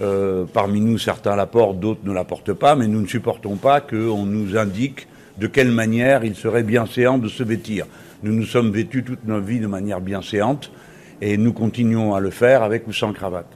Euh, 0.00 0.44
parmi 0.52 0.80
nous, 0.80 0.98
certains 0.98 1.36
la 1.36 1.46
portent, 1.46 1.80
d'autres 1.80 2.02
ne 2.04 2.12
la 2.12 2.24
portent 2.24 2.52
pas, 2.52 2.76
mais 2.76 2.86
nous 2.86 3.00
ne 3.00 3.06
supportons 3.06 3.56
pas 3.56 3.80
qu'on 3.80 4.26
nous 4.26 4.56
indique 4.56 5.08
de 5.38 5.46
quelle 5.46 5.70
manière 5.70 6.24
il 6.24 6.34
serait 6.34 6.62
bien 6.62 6.86
séant 6.86 7.18
de 7.18 7.28
se 7.28 7.42
vêtir. 7.42 7.86
Nous 8.22 8.32
nous 8.32 8.44
sommes 8.44 8.70
vêtus 8.70 9.02
toute 9.02 9.24
notre 9.26 9.46
vie 9.46 9.60
de 9.60 9.66
manière 9.66 10.00
bien 10.00 10.22
séante 10.22 10.70
et 11.20 11.36
nous 11.38 11.52
continuons 11.52 12.14
à 12.14 12.20
le 12.20 12.30
faire 12.30 12.62
avec 12.62 12.86
ou 12.86 12.92
sans 12.92 13.12
cravate. 13.12 13.55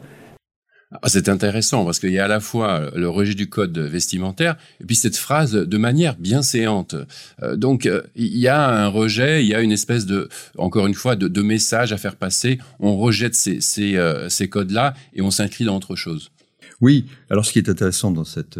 Ah, 0.92 1.08
c'est 1.08 1.28
intéressant 1.28 1.84
parce 1.84 2.00
qu'il 2.00 2.10
y 2.10 2.18
a 2.18 2.24
à 2.24 2.28
la 2.28 2.40
fois 2.40 2.90
le 2.96 3.08
rejet 3.08 3.34
du 3.34 3.48
code 3.48 3.78
vestimentaire 3.78 4.56
et 4.80 4.84
puis 4.84 4.96
cette 4.96 5.16
phrase 5.16 5.52
de 5.52 5.78
manière 5.78 6.16
bien 6.16 6.42
séante. 6.42 6.96
Euh, 7.44 7.54
donc 7.54 7.86
euh, 7.86 8.02
il 8.16 8.36
y 8.36 8.48
a 8.48 8.68
un 8.68 8.88
rejet, 8.88 9.44
il 9.44 9.48
y 9.48 9.54
a 9.54 9.60
une 9.60 9.70
espèce 9.70 10.04
de, 10.04 10.28
encore 10.58 10.88
une 10.88 10.94
fois, 10.94 11.14
de, 11.14 11.42
message 11.42 11.92
à 11.92 11.96
faire 11.96 12.16
passer. 12.16 12.58
On 12.80 12.96
rejette 12.96 13.38
euh, 13.78 14.28
ces 14.28 14.48
codes-là 14.48 14.94
et 15.14 15.22
on 15.22 15.30
s'inscrit 15.30 15.64
dans 15.64 15.76
autre 15.76 15.94
chose. 15.94 16.32
Oui, 16.80 17.06
alors 17.28 17.46
ce 17.46 17.52
qui 17.52 17.60
est 17.60 17.68
intéressant 17.68 18.10
dans 18.10 18.24
cette 18.24 18.58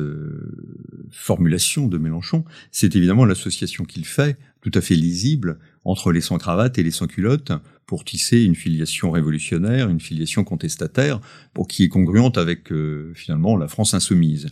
formulation 1.11 1.89
de 1.89 1.99
Mélenchon, 1.99 2.45
c'est 2.71 2.95
évidemment 2.95 3.25
l'association 3.25 3.85
qu'il 3.85 4.05
fait, 4.05 4.37
tout 4.61 4.71
à 4.75 4.83
fait 4.83 4.95
lisible, 4.95 5.59
entre 5.85 6.13
les 6.13 6.21
sans-cravates 6.21 6.79
et 6.79 6.83
les 6.83 6.91
sans-culottes, 6.91 7.53
pour 7.91 8.05
tisser 8.05 8.45
une 8.45 8.55
filiation 8.55 9.11
révolutionnaire, 9.11 9.89
une 9.89 9.99
filiation 9.99 10.45
contestataire, 10.45 11.21
pour 11.53 11.67
qui 11.67 11.83
est 11.83 11.89
congruente 11.89 12.39
avec 12.39 12.71
euh, 12.71 13.11
finalement 13.17 13.57
la 13.57 13.67
France 13.67 13.95
insoumise. 13.95 14.47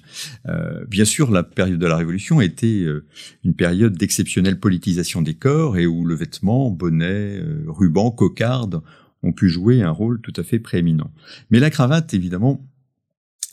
Euh, 0.49 0.85
bien 0.87 1.05
sûr, 1.05 1.31
la 1.31 1.45
période 1.45 1.79
de 1.79 1.87
la 1.87 1.97
Révolution 1.97 2.41
était 2.41 2.83
euh, 2.83 3.07
une 3.45 3.55
période 3.55 3.97
d'exceptionnelle 3.97 4.59
politisation 4.59 5.23
des 5.23 5.35
corps 5.35 5.79
et 5.79 5.87
où 5.87 6.05
le 6.05 6.17
vêtement, 6.17 6.69
bonnet, 6.71 7.41
ruban, 7.69 8.11
cocarde 8.11 8.81
ont 9.23 9.33
pu 9.33 9.49
jouer 9.49 9.83
un 9.83 9.91
rôle 9.91 10.21
tout 10.21 10.33
à 10.37 10.43
fait 10.43 10.59
prééminent. 10.59 11.13
Mais 11.51 11.61
la 11.61 11.71
cravate, 11.71 12.15
évidemment, 12.15 12.68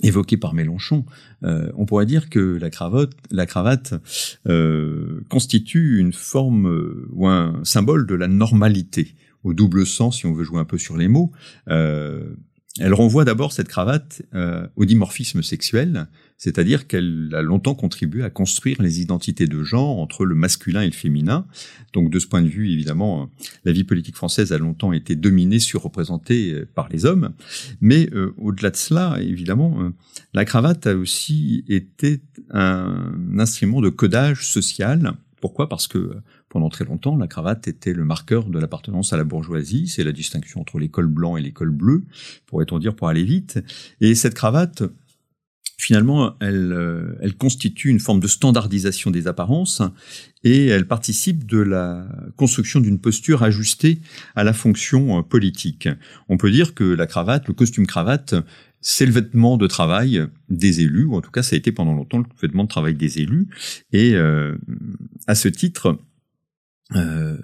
évoquée 0.03 0.37
par 0.37 0.53
Mélenchon, 0.53 1.05
on 1.41 1.85
pourrait 1.85 2.05
dire 2.05 2.29
que 2.29 2.57
la 2.57 2.69
cravate, 2.69 3.11
la 3.31 3.45
cravate 3.45 3.93
constitue 5.29 5.99
une 5.99 6.13
forme 6.13 7.07
ou 7.11 7.27
un 7.27 7.61
symbole 7.63 8.05
de 8.05 8.15
la 8.15 8.27
normalité 8.27 9.15
au 9.43 9.53
double 9.53 9.85
sens, 9.85 10.17
si 10.17 10.25
on 10.25 10.33
veut 10.33 10.43
jouer 10.43 10.59
un 10.59 10.65
peu 10.65 10.77
sur 10.77 10.97
les 10.97 11.07
mots. 11.07 11.31
Euh, 12.79 12.85
elle 12.85 12.93
renvoie 12.93 13.25
d'abord 13.25 13.51
cette 13.51 13.67
cravate 13.67 14.21
euh, 14.33 14.67
au 14.75 14.85
dimorphisme 14.85 15.41
sexuel, 15.41 16.07
c'est-à-dire 16.37 16.87
qu'elle 16.87 17.31
a 17.33 17.41
longtemps 17.41 17.75
contribué 17.75 18.23
à 18.23 18.29
construire 18.29 18.81
les 18.81 19.01
identités 19.01 19.47
de 19.47 19.63
genre 19.63 19.99
entre 19.99 20.25
le 20.25 20.35
masculin 20.35 20.81
et 20.81 20.87
le 20.87 20.91
féminin. 20.91 21.47
Donc 21.93 22.09
de 22.09 22.19
ce 22.19 22.27
point 22.27 22.41
de 22.41 22.47
vue, 22.47 22.71
évidemment, 22.71 23.29
la 23.63 23.71
vie 23.71 23.83
politique 23.83 24.15
française 24.15 24.51
a 24.51 24.57
longtemps 24.57 24.91
été 24.91 25.15
dominée, 25.15 25.59
surreprésentée 25.59 26.53
euh, 26.53 26.67
par 26.73 26.89
les 26.89 27.05
hommes. 27.05 27.33
Mais 27.81 28.09
au-delà 28.37 28.71
de 28.71 28.75
cela, 28.75 29.17
évidemment, 29.21 29.91
la 30.33 30.45
cravate 30.45 30.87
a 30.87 30.95
aussi 30.95 31.63
été 31.67 32.21
un 32.51 33.13
instrument 33.39 33.81
de 33.81 33.89
codage 33.89 34.45
social. 34.47 35.13
Pourquoi? 35.41 35.69
Parce 35.69 35.87
que 35.87 36.17
pendant 36.55 36.69
très 36.69 36.85
longtemps, 36.85 37.17
la 37.17 37.27
cravate 37.27 37.67
était 37.67 37.91
le 37.91 38.05
marqueur 38.05 38.45
de 38.45 38.57
l'appartenance 38.57 39.11
à 39.11 39.17
la 39.17 39.25
bourgeoisie. 39.25 39.89
C'est 39.89 40.05
la 40.05 40.13
distinction 40.13 40.61
entre 40.61 40.79
l'école 40.79 41.07
blanc 41.07 41.35
et 41.35 41.41
l'école 41.41 41.69
bleue, 41.69 42.05
pourrait-on 42.45 42.79
dire, 42.79 42.95
pour 42.95 43.09
aller 43.09 43.25
vite. 43.25 43.59
Et 43.99 44.15
cette 44.15 44.35
cravate, 44.35 44.83
finalement, 45.77 46.37
elle, 46.39 46.71
euh, 46.71 47.17
elle 47.19 47.35
constitue 47.35 47.89
une 47.89 47.99
forme 47.99 48.21
de 48.21 48.27
standardisation 48.27 49.11
des 49.11 49.27
apparences 49.27 49.81
et 50.45 50.67
elle 50.67 50.87
participe 50.87 51.45
de 51.45 51.57
la 51.57 52.07
construction 52.37 52.79
d'une 52.79 52.99
posture 52.99 53.43
ajustée 53.43 53.99
à 54.33 54.45
la 54.45 54.53
fonction 54.53 55.19
euh, 55.19 55.21
politique. 55.23 55.89
On 56.29 56.37
peut 56.37 56.51
dire 56.51 56.73
que 56.73 56.85
la 56.85 57.05
cravate, 57.05 57.49
le 57.49 57.53
costume 57.53 57.85
cravate, 57.85 58.33
c'est 58.79 59.05
le 59.05 59.11
vêtement 59.11 59.57
de 59.57 59.67
travail 59.67 60.25
des 60.47 60.79
élus, 60.79 61.03
ou 61.03 61.15
en 61.17 61.21
tout 61.21 61.31
cas 61.31 61.43
ça 61.43 61.55
a 61.55 61.57
été 61.57 61.73
pendant 61.73 61.93
longtemps 61.93 62.19
le 62.19 62.25
vêtement 62.41 62.63
de 62.63 62.69
travail 62.69 62.93
des 62.95 63.19
élus. 63.19 63.49
Et 63.91 64.13
euh, 64.13 64.55
à 65.27 65.35
ce 65.35 65.49
titre, 65.49 65.99
euh, 66.93 67.37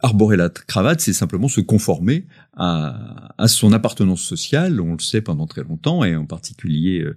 arborer 0.00 0.36
la 0.36 0.48
cravate, 0.48 1.00
c'est 1.00 1.12
simplement 1.12 1.48
se 1.48 1.60
conformer 1.60 2.26
à, 2.56 3.34
à, 3.36 3.48
son 3.48 3.72
appartenance 3.72 4.22
sociale. 4.22 4.80
On 4.80 4.92
le 4.92 5.00
sait 5.00 5.20
pendant 5.20 5.46
très 5.46 5.62
longtemps, 5.62 6.04
et 6.04 6.16
en 6.16 6.24
particulier 6.24 7.00
euh, 7.00 7.16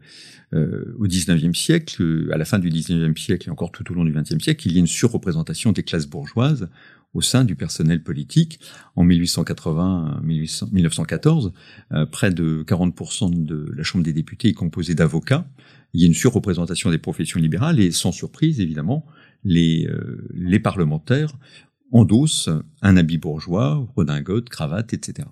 euh 0.54 0.96
au 1.00 1.08
XIXe 1.08 1.58
siècle, 1.58 2.30
à 2.34 2.38
la 2.38 2.46
fin 2.46 2.60
du 2.60 2.70
XIXe 2.70 3.22
siècle 3.22 3.48
et 3.48 3.52
encore 3.52 3.72
tout 3.72 3.90
au 3.92 3.96
long 3.96 4.04
du 4.04 4.12
XXe 4.12 4.44
siècle, 4.44 4.68
il 4.68 4.74
y 4.74 4.78
a 4.78 4.80
une 4.80 4.88
surreprésentation 4.88 5.72
des 5.72 5.84
classes 5.84 6.08
bourgeoises 6.08 6.68
au 7.16 7.22
sein 7.22 7.44
du 7.46 7.56
personnel 7.56 8.04
politique. 8.04 8.60
En 8.96 9.08
1880-1914, 9.08 11.52
euh, 11.94 12.06
près 12.06 12.30
de 12.32 12.64
40% 12.68 13.46
de 13.46 13.72
la 13.76 13.84
Chambre 13.84 14.04
des 14.04 14.14
députés 14.14 14.50
est 14.50 14.54
composée 14.54 14.94
d'avocats. 14.94 15.48
Il 15.94 16.02
y 16.02 16.04
a 16.04 16.08
une 16.08 16.14
surreprésentation 16.14 16.92
des 16.92 16.98
professions 16.98 17.40
libérales 17.40 17.80
et 17.80 17.92
sans 17.92 18.12
surprise, 18.12 18.60
évidemment, 18.60 19.06
les, 19.46 19.88
euh, 19.88 20.28
les 20.34 20.60
parlementaires 20.60 21.32
endossent 21.92 22.50
un 22.82 22.98
habit 22.98 23.18
bourgeois, 23.18 23.88
redingote, 23.96 24.50
cravate, 24.50 24.94
etc. 24.94 25.30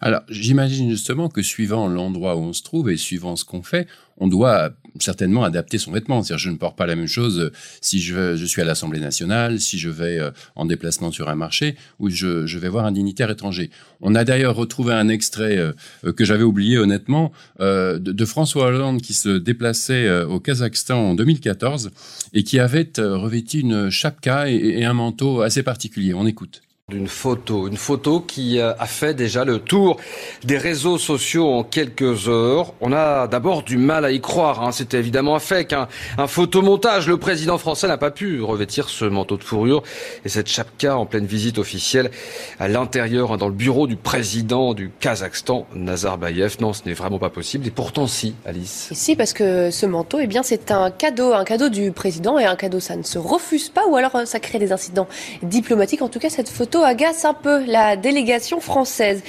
Alors, 0.00 0.22
j'imagine 0.28 0.90
justement 0.90 1.28
que 1.28 1.42
suivant 1.42 1.88
l'endroit 1.88 2.36
où 2.36 2.40
on 2.40 2.52
se 2.52 2.62
trouve 2.62 2.90
et 2.90 2.96
suivant 2.96 3.36
ce 3.36 3.44
qu'on 3.44 3.62
fait, 3.62 3.86
on 4.18 4.28
doit 4.28 4.70
certainement 5.00 5.44
adapter 5.44 5.78
son 5.78 5.92
vêtement. 5.92 6.22
C'est-à-dire, 6.22 6.38
je 6.38 6.50
ne 6.50 6.56
porte 6.56 6.76
pas 6.76 6.86
la 6.86 6.96
même 6.96 7.08
chose 7.08 7.40
euh, 7.40 7.52
si 7.80 8.00
je, 8.00 8.44
suis 8.44 8.62
à 8.62 8.64
l'Assemblée 8.64 9.00
nationale, 9.00 9.60
si 9.60 9.78
je 9.78 9.88
vais 9.88 10.18
euh, 10.18 10.30
en 10.54 10.66
déplacement 10.66 11.10
sur 11.10 11.28
un 11.28 11.34
marché 11.34 11.76
ou 11.98 12.10
je, 12.10 12.46
je 12.46 12.58
vais 12.58 12.68
voir 12.68 12.84
un 12.84 12.92
dignitaire 12.92 13.30
étranger. 13.30 13.70
On 14.00 14.14
a 14.14 14.24
d'ailleurs 14.24 14.54
retrouvé 14.54 14.94
un 14.94 15.08
extrait 15.08 15.58
euh, 15.58 16.12
que 16.12 16.24
j'avais 16.24 16.44
oublié 16.44 16.78
honnêtement 16.78 17.32
de, 17.60 18.24
François 18.24 18.66
Hollande 18.66 19.02
qui 19.02 19.12
se 19.12 19.28
déplaçait 19.28 20.10
au 20.22 20.40
Kazakhstan 20.40 21.10
en 21.10 21.14
2014 21.14 21.90
et 22.32 22.42
qui 22.42 22.58
avait 22.58 22.90
revêti 22.96 23.60
une 23.60 23.90
chapka 23.90 24.50
et, 24.50 24.54
et 24.54 24.84
un 24.84 24.94
manteau 24.94 25.42
assez 25.42 25.62
particulier. 25.62 26.14
On 26.14 26.26
écoute 26.26 26.62
d'une 26.90 27.08
photo, 27.08 27.66
une 27.66 27.78
photo 27.78 28.20
qui 28.20 28.58
euh, 28.58 28.74
a 28.78 28.84
fait 28.84 29.14
déjà 29.14 29.46
le 29.46 29.58
tour 29.58 29.96
des 30.42 30.58
réseaux 30.58 30.98
sociaux 30.98 31.50
en 31.50 31.64
quelques 31.64 32.28
heures. 32.28 32.74
On 32.82 32.92
a 32.92 33.26
d'abord 33.26 33.62
du 33.62 33.78
mal 33.78 34.04
à 34.04 34.10
y 34.10 34.20
croire, 34.20 34.62
hein. 34.62 34.70
c'était 34.70 34.98
évidemment 34.98 35.34
un 35.34 35.38
fake, 35.38 35.72
un, 35.72 35.88
un 36.18 36.26
photomontage. 36.26 37.08
Le 37.08 37.16
président 37.16 37.56
français 37.56 37.88
n'a 37.88 37.96
pas 37.96 38.10
pu 38.10 38.42
revêtir 38.42 38.90
ce 38.90 39.06
manteau 39.06 39.38
de 39.38 39.44
fourrure 39.44 39.82
et 40.26 40.28
cette 40.28 40.46
chapka 40.46 40.98
en 40.98 41.06
pleine 41.06 41.24
visite 41.24 41.56
officielle 41.56 42.10
à 42.60 42.68
l'intérieur, 42.68 43.32
hein, 43.32 43.38
dans 43.38 43.48
le 43.48 43.54
bureau 43.54 43.86
du 43.86 43.96
président 43.96 44.74
du 44.74 44.90
Kazakhstan, 45.00 45.66
Nazarbayev. 45.74 46.56
Non, 46.60 46.74
ce 46.74 46.82
n'est 46.84 46.92
vraiment 46.92 47.18
pas 47.18 47.30
possible. 47.30 47.66
Et 47.66 47.70
pourtant 47.70 48.06
si, 48.06 48.34
Alice. 48.44 48.90
Si, 48.92 49.16
parce 49.16 49.32
que 49.32 49.70
ce 49.70 49.86
manteau, 49.86 50.18
eh 50.20 50.26
bien, 50.26 50.42
c'est 50.42 50.70
un 50.70 50.90
cadeau, 50.90 51.32
un 51.32 51.44
cadeau 51.44 51.70
du 51.70 51.92
président 51.92 52.38
et 52.38 52.44
un 52.44 52.56
cadeau, 52.56 52.78
ça 52.78 52.94
ne 52.94 53.04
se 53.04 53.16
refuse 53.18 53.70
pas 53.70 53.86
ou 53.86 53.96
alors 53.96 54.16
euh, 54.16 54.24
ça 54.26 54.38
crée 54.38 54.58
des 54.58 54.70
incidents 54.70 55.08
diplomatiques. 55.42 56.02
En 56.02 56.10
tout 56.10 56.18
cas, 56.18 56.28
cette 56.28 56.50
photo 56.50 56.73
agace 56.82 57.24
un 57.24 57.34
peu 57.34 57.64
la 57.66 57.96
délégation 57.96 58.60
française. 58.60 59.22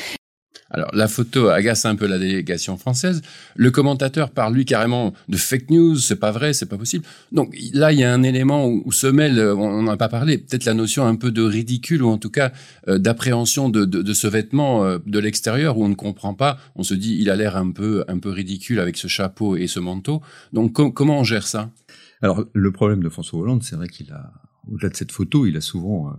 Alors 0.72 0.90
la 0.94 1.08
photo 1.08 1.50
agace 1.50 1.86
un 1.86 1.96
peu 1.96 2.08
la 2.08 2.18
délégation 2.18 2.76
française. 2.78 3.22
Le 3.56 3.70
commentateur 3.70 4.32
parle 4.32 4.56
lui 4.56 4.66
carrément 4.66 5.14
de 5.30 5.38
fake 5.38 5.70
news, 5.70 5.96
c'est 5.98 6.16
pas 6.16 6.32
vrai, 6.32 6.54
c'est 6.54 6.66
pas 6.66 6.78
possible. 6.78 7.06
Donc 7.32 7.56
là 7.74 7.92
il 7.92 8.00
y 8.00 8.04
a 8.04 8.12
un 8.12 8.24
élément 8.24 8.68
où, 8.68 8.92
se 8.92 9.08
mêle, 9.08 9.40
on 9.40 9.84
n'en 9.84 9.92
a 9.92 9.98
pas 9.98 10.10
parlé, 10.10 10.38
peut-être 10.40 10.66
la 10.66 10.74
notion 10.74 11.06
un 11.06 11.16
peu 11.16 11.32
de 11.32 11.44
ridicule 11.44 12.02
ou 12.04 12.10
en 12.10 12.18
tout 12.18 12.32
cas 12.32 12.52
euh, 12.88 12.98
d'appréhension 12.98 13.70
de, 13.70 14.14
ce 14.14 14.28
vêtement 14.28 14.84
euh, 14.84 14.98
de 15.06 15.20
l'extérieur 15.20 15.78
où 15.78 15.86
on 15.86 15.90
ne 15.90 15.96
comprend 15.96 16.34
pas. 16.34 16.58
On 16.76 16.84
se 16.84 16.96
dit 16.96 17.18
il 17.20 17.30
a 17.30 17.36
l'air 17.36 17.58
un 17.58 17.72
peu 17.72 18.04
un 18.08 18.18
peu 18.18 18.32
ridicule 18.32 18.80
avec 18.80 18.98
ce 18.98 19.08
chapeau 19.08 19.56
et 19.56 19.68
ce 19.68 19.80
manteau. 19.80 20.22
Donc 20.52 20.74
comment 20.74 21.20
on 21.20 21.24
gère 21.24 21.48
ça? 21.48 21.70
Alors 22.22 22.44
le 22.54 22.72
problème 22.72 23.04
de 23.04 23.10
François 23.10 23.40
Hollande, 23.40 23.64
c'est 23.64 23.76
vrai 23.76 23.88
qu'il 23.88 24.12
a 24.12 24.32
au-delà 24.72 24.90
de 24.90 24.96
cette 24.96 25.12
photo, 25.12 25.46
il 25.46 25.58
a 25.58 25.62
souvent 25.62 26.10
euh, 26.10 26.12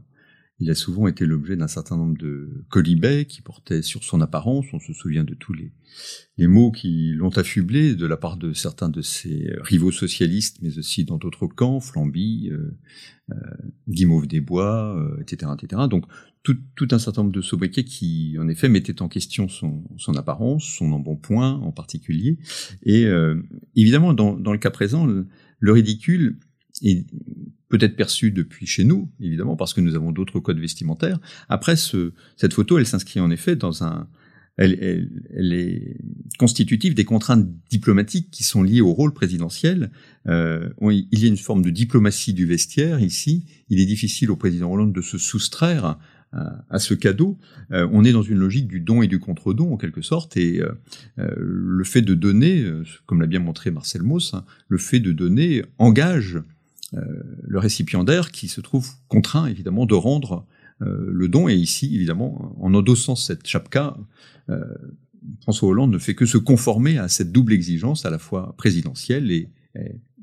il 0.59 0.71
a 0.71 0.75
souvent 0.75 1.07
été 1.07 1.27
l'objet 1.27 1.55
d'un 1.57 1.69
certain 1.69 1.97
nombre 1.97 2.17
de 2.17 2.65
colibets 2.71 3.27
qui 3.27 3.43
portaient 3.43 3.83
sur 3.83 4.05
son 4.05 4.23
apparence. 4.23 4.65
On 4.73 4.81
se 4.81 4.95
souvient 4.95 5.25
de 5.25 5.35
tous 5.35 5.53
les, 5.53 5.71
mots 6.47 6.71
qui 6.71 7.13
l'ont 7.13 7.37
affublé 7.37 7.95
de 7.95 8.07
la 8.07 8.17
part 8.17 8.39
de 8.39 8.53
certains 8.55 8.89
de 8.89 9.03
ses 9.03 9.51
rivaux 9.61 9.93
socialistes, 9.93 10.59
mais 10.63 10.79
aussi 10.79 11.05
dans 11.05 11.19
d'autres 11.19 11.47
camps, 11.47 11.81
Flamby, 11.81 12.49
euh, 12.51 12.75
euh, 13.33 13.35
Guimauve 13.89 14.27
des 14.27 14.41
Bois, 14.41 14.97
euh, 14.97 15.21
etc., 15.21 15.53
etc. 15.61 15.83
Donc 15.91 16.07
tout, 16.43 16.89
un 16.93 16.99
certain 16.99 17.23
nombre 17.23 17.35
de 17.35 17.41
sobriquets 17.41 17.83
qui, 17.83 18.37
en 18.39 18.49
effet, 18.49 18.69
mettaient 18.69 19.03
en 19.03 19.09
question 19.09 19.49
son, 19.49 19.83
apparence, 20.17 20.65
son 20.65 20.93
embonpoint 20.93 21.55
en 21.55 21.73
particulier. 21.73 22.39
Et 22.85 23.05
euh, 23.05 23.43
évidemment, 23.75 24.15
dans, 24.15 24.53
le 24.53 24.59
cas 24.59 24.71
présent, 24.71 25.07
le 25.07 25.73
ridicule 25.73 26.39
est 26.83 27.07
peut-être 27.69 27.97
perçu 27.97 28.31
depuis 28.31 28.67
chez 28.67 28.85
nous, 28.85 29.11
évidemment, 29.21 29.57
parce 29.57 29.75
que 29.75 29.81
nous 29.81 29.95
avons 29.95 30.13
d'autres 30.13 30.41
codes 30.41 30.59
vestimentaires. 30.59 31.19
Après, 31.49 31.77
ce, 31.77 32.13
cette 32.37 32.55
photo, 32.55 32.79
elle 32.79 32.87
s'inscrit 32.87 33.21
en 33.21 33.31
effet 33.31 33.57
dans 33.57 33.85
un... 33.85 34.09
Elle, 34.59 34.79
elle, 34.81 35.11
elle, 35.37 35.53
est 35.53 35.99
constitutive 36.39 36.95
des 36.95 37.05
contraintes 37.05 37.47
diplomatiques 37.69 38.31
qui 38.31 38.43
sont 38.43 38.63
liées 38.63 38.81
au 38.81 38.95
rôle 38.95 39.13
présidentiel. 39.13 39.91
Euh, 40.29 40.71
il 40.81 41.19
y 41.19 41.27
a 41.27 41.29
une 41.29 41.37
forme 41.37 41.61
de 41.61 41.69
diplomatie 41.69 42.33
du 42.33 42.47
vestiaire 42.47 43.01
ici. 43.01 43.45
Il 43.69 43.81
est 43.81 43.85
difficile 43.85 44.31
au 44.31 44.37
président 44.37 44.73
Hollande 44.73 44.95
de 44.95 45.03
se 45.03 45.19
soustraire 45.19 45.99
à, 46.71 46.79
ce 46.79 46.95
cadeau. 46.95 47.39
Euh, 47.71 47.89
on 47.93 48.05
est 48.05 48.13
dans 48.13 48.23
une 48.23 48.39
logique 48.39 48.69
du 48.69 48.81
don 48.81 49.03
et 49.03 49.07
du 49.07 49.19
contre-don 49.19 49.73
en 49.73 49.77
quelque 49.77 50.03
sorte, 50.03 50.37
et 50.37 50.61
euh, 50.61 51.35
le 51.37 51.85
fait 51.85 52.03
de 52.03 52.15
donner, 52.15 52.65
comme 53.07 53.21
l'a 53.21 53.27
bien 53.27 53.41
montré 53.41 53.71
Marcel 53.71 54.03
Mauss, 54.03 54.35
hein, 54.35 54.45
le 54.69 54.79
fait 54.79 55.01
de 55.01 55.13
donner 55.13 55.65
engage 55.79 56.37
euh, 56.37 56.43
le 56.93 57.59
récipiendaire 57.59 58.31
qui 58.31 58.49
se 58.49 58.61
trouve 58.61 58.89
contraint 59.09 59.47
évidemment 59.47 59.87
de 59.87 59.95
rendre 59.95 60.47
euh, 60.83 61.09
le 61.11 61.29
don. 61.29 61.49
Et 61.49 61.55
ici, 61.55 61.95
évidemment, 61.95 62.55
en 62.61 62.75
endossant 62.75 63.17
cette 63.17 63.47
chapka, 63.47 63.97
euh, 64.51 64.61
François 65.43 65.69
Hollande 65.69 65.91
ne 65.91 65.99
fait 65.99 66.15
que 66.15 66.27
se 66.27 66.39
conformer 66.39 66.99
à 66.99 67.09
cette 67.09 67.33
double 67.33 67.53
exigence 67.53 68.07
à 68.07 68.11
la 68.11 68.19
fois 68.19 68.55
présidentielle 68.57 69.31
et, 69.31 69.49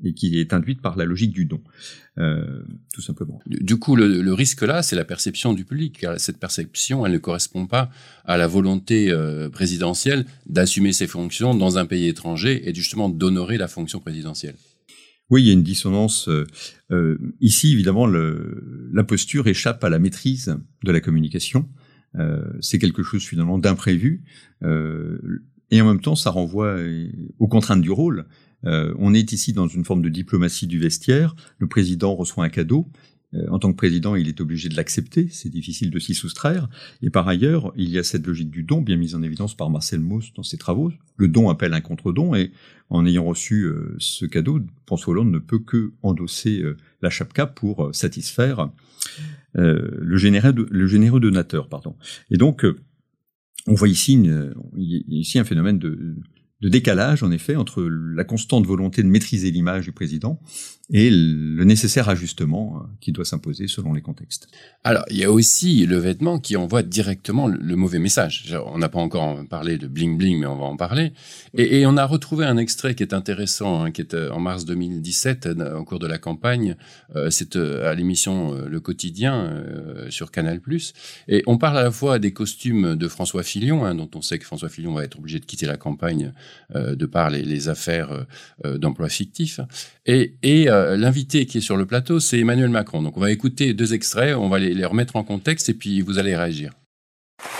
et 0.02 0.14
qui 0.14 0.38
est 0.38 0.52
induite 0.52 0.80
par 0.82 0.96
la 0.96 1.04
logique 1.04 1.32
du 1.32 1.44
don, 1.44 1.60
euh, 2.18 2.62
tout 2.92 3.00
simplement. 3.00 3.40
Du 3.46 3.78
coup, 3.78 3.96
le, 3.96 4.32
risque 4.32 4.62
là, 4.62 4.82
c'est 4.82 4.96
la 4.96 5.04
perception 5.04 5.52
du 5.52 5.64
public, 5.64 6.04
cette 6.18 6.38
perception, 6.38 7.06
elle 7.06 7.12
ne 7.12 7.18
correspond 7.18 7.66
pas 7.66 7.90
à 8.24 8.36
la 8.36 8.46
volonté 8.46 9.10
euh, 9.10 9.48
présidentielle 9.48 10.26
d'assumer 10.46 10.92
ses 10.92 11.06
fonctions 11.06 11.54
dans 11.54 11.78
un 11.78 11.86
pays 11.86 12.08
étranger 12.08 12.68
et 12.68 12.74
justement 12.74 13.08
d'honorer 13.08 13.56
la 13.56 13.68
fonction 13.68 14.00
présidentielle. 14.00 14.56
Oui, 15.30 15.42
il 15.42 15.46
y 15.46 15.50
a 15.50 15.54
une 15.54 15.62
dissonance. 15.62 16.28
Euh, 16.90 17.18
ici, 17.40 17.72
évidemment, 17.72 18.06
le, 18.06 18.90
la 18.92 19.04
posture 19.04 19.46
échappe 19.46 19.82
à 19.82 19.88
la 19.88 19.98
maîtrise 19.98 20.56
de 20.84 20.92
la 20.92 21.00
communication. 21.00 21.68
Euh, 22.16 22.44
c'est 22.60 22.78
quelque 22.78 23.02
chose 23.02 23.24
finalement 23.24 23.58
d'imprévu. 23.58 24.22
Euh, 24.62 25.18
et 25.70 25.80
en 25.80 25.86
même 25.86 26.00
temps, 26.00 26.14
ça 26.14 26.30
renvoie 26.30 26.76
aux 27.38 27.48
contraintes 27.48 27.80
du 27.80 27.90
rôle. 27.90 28.26
on 28.64 29.12
est 29.14 29.32
ici 29.32 29.52
dans 29.52 29.66
une 29.66 29.84
forme 29.84 30.02
de 30.02 30.08
diplomatie 30.08 30.66
du 30.66 30.78
vestiaire. 30.78 31.34
Le 31.58 31.66
président 31.66 32.14
reçoit 32.14 32.44
un 32.44 32.50
cadeau. 32.50 32.90
Euh, 33.34 33.46
en 33.50 33.58
tant 33.58 33.70
que 33.70 33.76
président, 33.76 34.14
il 34.14 34.28
est 34.28 34.40
obligé 34.40 34.68
de 34.68 34.76
l'accepter, 34.76 35.28
c'est 35.30 35.48
difficile 35.48 35.90
de 35.90 35.98
s'y 35.98 36.14
soustraire. 36.14 36.68
Et 37.02 37.10
par 37.10 37.26
ailleurs, 37.28 37.72
il 37.76 37.88
y 37.90 37.98
a 37.98 38.02
cette 38.02 38.26
logique 38.26 38.50
du 38.50 38.62
don, 38.62 38.80
bien 38.80 38.96
mise 38.96 39.14
en 39.14 39.22
évidence 39.22 39.56
par 39.56 39.70
Marcel 39.70 40.00
Mauss 40.00 40.32
dans 40.34 40.42
ses 40.42 40.58
travaux. 40.58 40.92
Le 41.16 41.28
don 41.28 41.48
appelle 41.48 41.74
un 41.74 41.80
contre-don, 41.80 42.34
et 42.34 42.52
en 42.90 43.06
ayant 43.06 43.24
reçu 43.24 43.64
euh, 43.64 43.94
ce 43.98 44.26
cadeau, 44.26 44.60
François 44.86 45.12
Hollande 45.12 45.30
ne 45.30 45.38
peut 45.38 45.58
que 45.58 45.92
endosser 46.02 46.60
euh, 46.60 46.76
la 47.02 47.10
chapka 47.10 47.46
pour 47.46 47.94
satisfaire 47.94 48.70
le, 49.54 50.16
généreux, 50.16 51.20
donateur. 51.20 51.68
Et 52.30 52.36
donc, 52.36 52.66
on 53.66 53.74
voit 53.74 53.88
ici 53.88 54.28
un 54.28 55.44
phénomène 55.44 55.78
de, 55.78 56.16
de 56.64 56.70
décalage, 56.70 57.22
en 57.22 57.30
effet, 57.30 57.56
entre 57.56 57.82
la 57.82 58.24
constante 58.24 58.66
volonté 58.66 59.02
de 59.02 59.08
maîtriser 59.08 59.50
l'image 59.50 59.84
du 59.84 59.92
président 59.92 60.40
et 60.90 61.10
le 61.10 61.64
nécessaire 61.64 62.08
ajustement 62.08 62.76
euh, 62.76 62.86
qui 63.00 63.12
doit 63.12 63.24
s'imposer 63.26 63.68
selon 63.68 63.92
les 63.92 64.00
contextes. 64.00 64.48
Alors, 64.82 65.04
il 65.10 65.18
y 65.18 65.24
a 65.24 65.30
aussi 65.30 65.84
le 65.84 65.96
vêtement 65.98 66.38
qui 66.38 66.56
envoie 66.56 66.82
directement 66.82 67.48
le, 67.48 67.76
mauvais 67.76 67.98
message. 67.98 68.54
On 68.66 68.78
n'a 68.78 68.88
pas 68.88 68.98
encore 68.98 69.46
parlé 69.48 69.76
de 69.76 69.86
bling 69.86 70.16
bling, 70.16 70.40
mais 70.40 70.46
on 70.46 70.56
va 70.56 70.64
en 70.64 70.76
parler. 70.76 71.12
Et, 71.54 71.84
on 71.86 71.98
a 71.98 72.06
retrouvé 72.06 72.46
un 72.46 72.56
extrait 72.56 72.94
qui 72.94 73.02
est 73.02 73.12
intéressant, 73.12 73.82
hein, 73.82 73.90
qui 73.90 74.00
est 74.00 74.14
euh, 74.14 74.30
en 74.30 74.40
mars 74.40 74.64
2017, 74.64 75.46
euh, 75.46 75.78
au 75.78 75.84
cours 75.84 75.98
de 75.98 76.06
la 76.06 76.18
campagne. 76.18 76.76
Euh, 77.14 77.28
C'est 77.30 77.56
à 77.56 77.94
l'émission 77.94 78.52
Le 78.54 78.80
Quotidien 78.80 79.34
euh, 79.34 80.10
sur 80.10 80.30
Canal+. 80.30 80.60
Et 81.28 81.42
on 81.46 81.58
parle 81.58 81.78
à 81.78 81.82
la 81.82 81.90
fois 81.90 82.18
des 82.18 82.32
costumes 82.32 82.94
de 82.94 83.08
François 83.08 83.42
Fillon, 83.42 83.84
hein, 83.84 83.94
dont 83.94 84.10
on 84.14 84.22
sait 84.22 84.38
que 84.38 84.44
François 84.44 84.68
Fillon 84.68 84.94
va 84.94 85.04
être 85.04 85.18
obligé 85.18 85.40
de 85.40 85.44
quitter 85.44 85.66
la 85.66 85.76
campagne 85.76 86.26
euh, 86.26 86.30
de 86.74 87.06
par 87.06 87.30
les, 87.30 87.68
affaires 87.68 88.26
d'emploi 88.64 89.08
fictif. 89.08 89.60
Et, 90.06 90.34
euh, 90.44 90.96
l'invité 90.96 91.46
qui 91.46 91.58
est 91.58 91.62
sur 91.62 91.76
le 91.76 91.86
plateau, 91.86 92.20
c'est 92.20 92.38
Emmanuel 92.38 92.70
Macron. 92.70 93.02
Donc 93.02 93.16
on 93.16 93.20
va 93.20 93.30
écouter 93.30 93.74
deux 93.74 93.94
extraits, 93.94 94.34
on 94.36 94.48
va 94.48 94.58
les, 94.58 94.74
les 94.74 94.84
remettre 94.84 95.16
en 95.16 95.24
contexte 95.24 95.68
et 95.68 95.74
puis 95.74 96.00
vous 96.00 96.18
allez 96.18 96.36
réagir. 96.36 96.72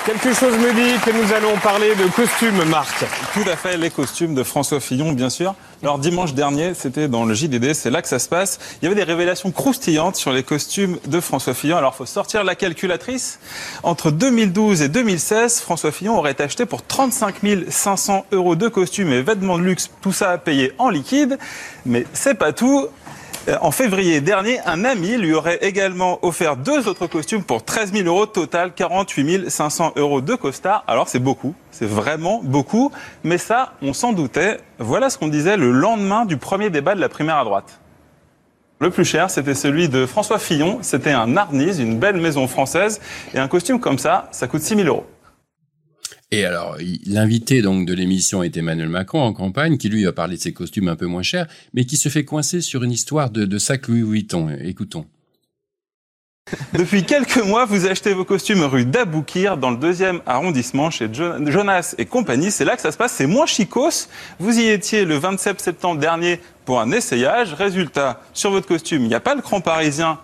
Quelque 0.07 0.35
chose 0.35 0.53
me 0.59 0.71
dit 0.75 1.01
que 1.01 1.11
nous 1.13 1.33
allons 1.33 1.57
parler 1.63 1.95
de 1.95 2.07
costumes, 2.09 2.63
Marc. 2.69 3.07
Tout 3.33 3.49
à 3.49 3.57
fait, 3.57 3.79
les 3.79 3.89
costumes 3.89 4.35
de 4.35 4.43
François 4.43 4.79
Fillon, 4.79 5.13
bien 5.13 5.31
sûr. 5.31 5.55
Alors 5.83 5.99
dimanche 5.99 6.35
dernier, 6.35 6.75
c'était 6.75 7.09
dans 7.09 7.25
le 7.25 7.33
JDD, 7.33 7.73
c'est 7.73 7.89
là 7.89 8.03
que 8.03 8.09
ça 8.09 8.19
se 8.19 8.29
passe. 8.29 8.59
Il 8.81 8.85
y 8.85 8.87
avait 8.87 8.95
des 8.95 9.03
révélations 9.03 9.51
croustillantes 9.51 10.17
sur 10.17 10.31
les 10.31 10.43
costumes 10.43 10.99
de 11.07 11.21
François 11.21 11.55
Fillon. 11.55 11.79
Alors 11.79 11.95
faut 11.95 12.05
sortir 12.05 12.45
la 12.45 12.55
calculatrice. 12.55 13.39
Entre 13.83 14.11
2012 14.11 14.83
et 14.83 14.89
2016, 14.91 15.61
François 15.61 15.91
Fillon 15.91 16.19
aurait 16.19 16.39
acheté 16.39 16.67
pour 16.67 16.85
35 16.85 17.37
500 17.71 18.27
euros 18.33 18.57
de 18.57 18.69
costumes 18.69 19.11
et 19.11 19.23
vêtements 19.23 19.57
de 19.57 19.63
luxe, 19.63 19.91
tout 20.03 20.13
ça 20.13 20.33
à 20.33 20.39
payer 20.39 20.73
en 20.77 20.91
liquide. 20.91 21.39
Mais 21.87 22.07
c'est 22.13 22.35
pas 22.35 22.53
tout. 22.53 22.89
En 23.61 23.71
février 23.73 24.23
dernier, 24.23 24.59
un 24.65 24.85
ami 24.85 25.19
lui 25.19 25.35
aurait 25.35 25.59
également 25.61 26.19
offert 26.23 26.57
deux 26.57 26.89
autres 26.89 27.07
costumes 27.07 27.45
pour 27.45 27.63
13 27.63 27.93
000 27.93 28.07
euros 28.09 28.25
total, 28.25 28.73
48 28.73 29.51
500 29.51 29.93
euros 29.97 30.23
de 30.23 30.35
costard. 30.35 30.83
Alors 30.87 31.09
c'est 31.09 31.19
beaucoup, 31.19 31.55
c'est 31.71 31.89
vraiment 31.89 32.41
beaucoup, 32.43 32.91
mais 33.23 33.37
ça, 33.37 33.75
on 33.83 33.93
s'en 33.93 34.13
doutait. 34.13 34.61
Voilà 34.79 35.11
ce 35.11 35.19
qu'on 35.19 35.29
disait 35.29 35.59
le 35.59 35.73
lendemain 35.73 36.25
du 36.25 36.39
premier 36.39 36.71
débat 36.71 36.95
de 36.95 37.01
la 37.01 37.11
primaire 37.11 37.37
à 37.37 37.45
droite. 37.45 37.81
Le 38.81 38.91
plus 38.91 39.05
cher, 39.05 39.29
c'était 39.29 39.55
celui 39.55 39.91
de 39.91 40.07
François 40.07 40.39
Fillon. 40.39 40.79
C'était 40.81 41.13
un 41.13 41.37
Arnise, 41.37 41.81
une 41.81 41.99
belle 41.99 42.17
maison 42.17 42.47
française. 42.49 43.01
Et 43.35 43.39
un 43.39 43.49
costume 43.49 43.79
comme 43.79 43.99
ça, 43.99 44.29
ça 44.31 44.47
coûte 44.47 44.63
6 44.63 44.77
000 44.77 44.89
euros. 44.89 45.07
Et 46.35 46.45
alors, 46.45 46.77
l'invité 47.07 47.63
donc 47.63 47.87
de 47.87 47.95
l'émission 47.95 48.43
est 48.43 48.57
Emmanuel 48.57 48.89
Macron 48.89 49.23
en 49.23 49.33
campagne, 49.33 49.79
qui 49.79 49.89
lui 49.89 50.05
a 50.05 50.13
parlé 50.13 50.35
de 50.35 50.41
ses 50.41 50.53
costumes 50.53 50.89
un 50.89 50.97
peu 50.97 51.07
moins 51.07 51.23
chers, 51.23 51.47
mais 51.75 51.85
qui 51.85 51.97
se 51.97 52.09
fait 52.09 52.25
coincer 52.25 52.61
sur 52.61 52.83
une 52.83 52.91
histoire 52.91 53.31
de, 53.31 53.45
de 53.45 53.57
sac 53.57 53.87
Louis 53.87 54.03
Vuitton. 54.03 54.49
Écoutons. 54.61 55.07
Depuis 56.73 57.05
quelques 57.05 57.39
mois, 57.39 57.67
vous 57.67 57.87
achetez 57.87 58.15
vos 58.15 58.25
costumes 58.25 58.65
rue 58.65 58.85
d'Aboukir, 58.85 59.59
dans 59.59 59.71
le 59.71 59.77
deuxième 59.77 60.23
arrondissement, 60.27 60.91
chez 60.91 61.09
Jonas 61.13 61.95
et 61.99 62.05
compagnie. 62.05 62.51
C'est 62.51 62.65
là 62.65 62.75
que 62.75 62.83
ça 62.83 62.91
se 62.91 62.97
passe, 62.97 63.13
c'est 63.13 63.29
moins 63.29 63.47
chicos. 63.47 64.09
Vous 64.41 64.59
y 64.59 64.67
étiez 64.67 65.05
le 65.05 65.17
27 65.17 65.61
septembre 65.61 66.01
dernier 66.01 66.41
pour 66.65 66.81
un 66.81 66.91
essayage. 66.91 67.55
Résultat, 67.55 68.21
sur 68.33 68.51
votre 68.51 68.67
costume, 68.67 69.03
il 69.03 69.09
n'y 69.09 69.15
a 69.15 69.21
pas 69.21 69.37
le 69.37 69.41
cran 69.41 69.61
parisien, 69.61 70.19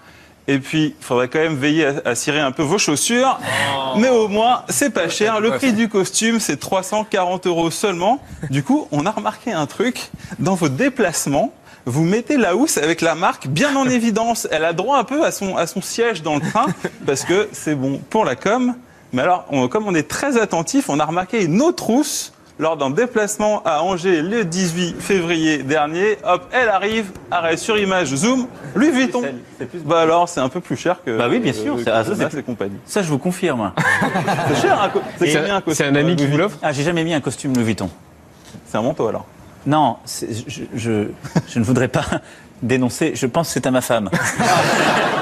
et 0.48 0.58
puis, 0.58 0.94
il 0.98 1.04
faudrait 1.04 1.28
quand 1.28 1.38
même 1.38 1.56
veiller 1.56 1.86
à, 1.86 1.94
à, 2.06 2.14
cirer 2.14 2.40
un 2.40 2.50
peu 2.50 2.62
vos 2.62 2.78
chaussures. 2.78 3.38
Oh. 3.40 3.98
Mais 3.98 4.08
au 4.08 4.26
moins, 4.28 4.64
c'est 4.68 4.90
pas 4.90 5.08
cher. 5.08 5.40
Le 5.40 5.50
prix 5.50 5.72
du 5.72 5.88
costume, 5.88 6.40
c'est 6.40 6.58
340 6.58 7.46
euros 7.46 7.70
seulement. 7.70 8.20
Du 8.50 8.62
coup, 8.62 8.88
on 8.90 9.06
a 9.06 9.10
remarqué 9.10 9.52
un 9.52 9.66
truc. 9.66 10.10
Dans 10.38 10.54
vos 10.54 10.68
déplacements, 10.68 11.52
vous 11.86 12.04
mettez 12.04 12.36
la 12.36 12.56
housse 12.56 12.78
avec 12.78 13.00
la 13.00 13.14
marque 13.14 13.46
bien 13.48 13.74
en 13.76 13.88
évidence. 13.88 14.48
Elle 14.50 14.64
a 14.64 14.72
droit 14.72 14.98
un 14.98 15.04
peu 15.04 15.24
à 15.24 15.30
son, 15.30 15.56
à 15.56 15.66
son 15.66 15.80
siège 15.80 16.22
dans 16.22 16.34
le 16.34 16.40
train 16.40 16.66
parce 17.06 17.24
que 17.24 17.48
c'est 17.52 17.74
bon 17.74 18.00
pour 18.10 18.24
la 18.24 18.36
com. 18.36 18.74
Mais 19.12 19.22
alors, 19.22 19.46
on, 19.50 19.68
comme 19.68 19.86
on 19.86 19.94
est 19.94 20.08
très 20.08 20.38
attentif, 20.38 20.88
on 20.88 21.00
a 21.00 21.04
remarqué 21.04 21.44
une 21.44 21.60
autre 21.62 21.90
housse 21.90 22.32
lors 22.60 22.76
d'un 22.76 22.90
déplacement 22.90 23.62
à 23.64 23.80
Angers 23.80 24.20
le 24.20 24.44
18 24.44 25.00
février 25.00 25.62
dernier. 25.62 26.18
Hop, 26.24 26.46
elle 26.52 26.68
arrive, 26.68 27.10
arrêt 27.30 27.56
sur 27.56 27.78
image, 27.78 28.14
zoom, 28.14 28.46
Louis 28.74 28.90
Vuitton. 28.90 29.22
Plus... 29.58 29.80
Bah 29.80 30.02
alors, 30.02 30.28
c'est 30.28 30.40
un 30.40 30.50
peu 30.50 30.60
plus 30.60 30.76
cher 30.76 30.98
que. 31.04 31.16
Bah 31.16 31.26
oui, 31.28 31.40
bien 31.40 31.54
sûr. 31.54 31.76
Que, 31.76 31.84
ça, 31.84 32.04
ça, 32.04 32.28
c'est 32.30 32.44
compagnie. 32.44 32.76
Ça, 32.84 33.02
je 33.02 33.08
vous 33.08 33.18
confirme. 33.18 33.72
c'est 34.48 34.60
cher, 34.60 34.80
un, 34.80 34.88
costume 34.90 35.74
C'est 35.74 35.84
un 35.84 35.94
ami 35.94 36.16
qui 36.16 36.26
vous 36.26 36.36
l'offre? 36.36 36.58
Ah, 36.62 36.72
j'ai 36.72 36.82
jamais 36.82 37.02
mis 37.02 37.14
un 37.14 37.20
costume 37.22 37.54
Louis 37.54 37.64
Vuitton. 37.64 37.88
C'est 38.66 38.76
un 38.76 38.82
manteau 38.82 39.08
alors 39.08 39.24
Non, 39.66 39.96
je, 40.06 40.62
je, 40.74 40.92
je 41.48 41.58
ne 41.58 41.64
voudrais 41.64 41.88
pas 41.88 42.04
dénoncer. 42.62 43.12
Je 43.14 43.26
pense 43.26 43.48
que 43.48 43.54
c'est 43.54 43.66
à 43.66 43.70
ma 43.70 43.80
femme. 43.80 44.10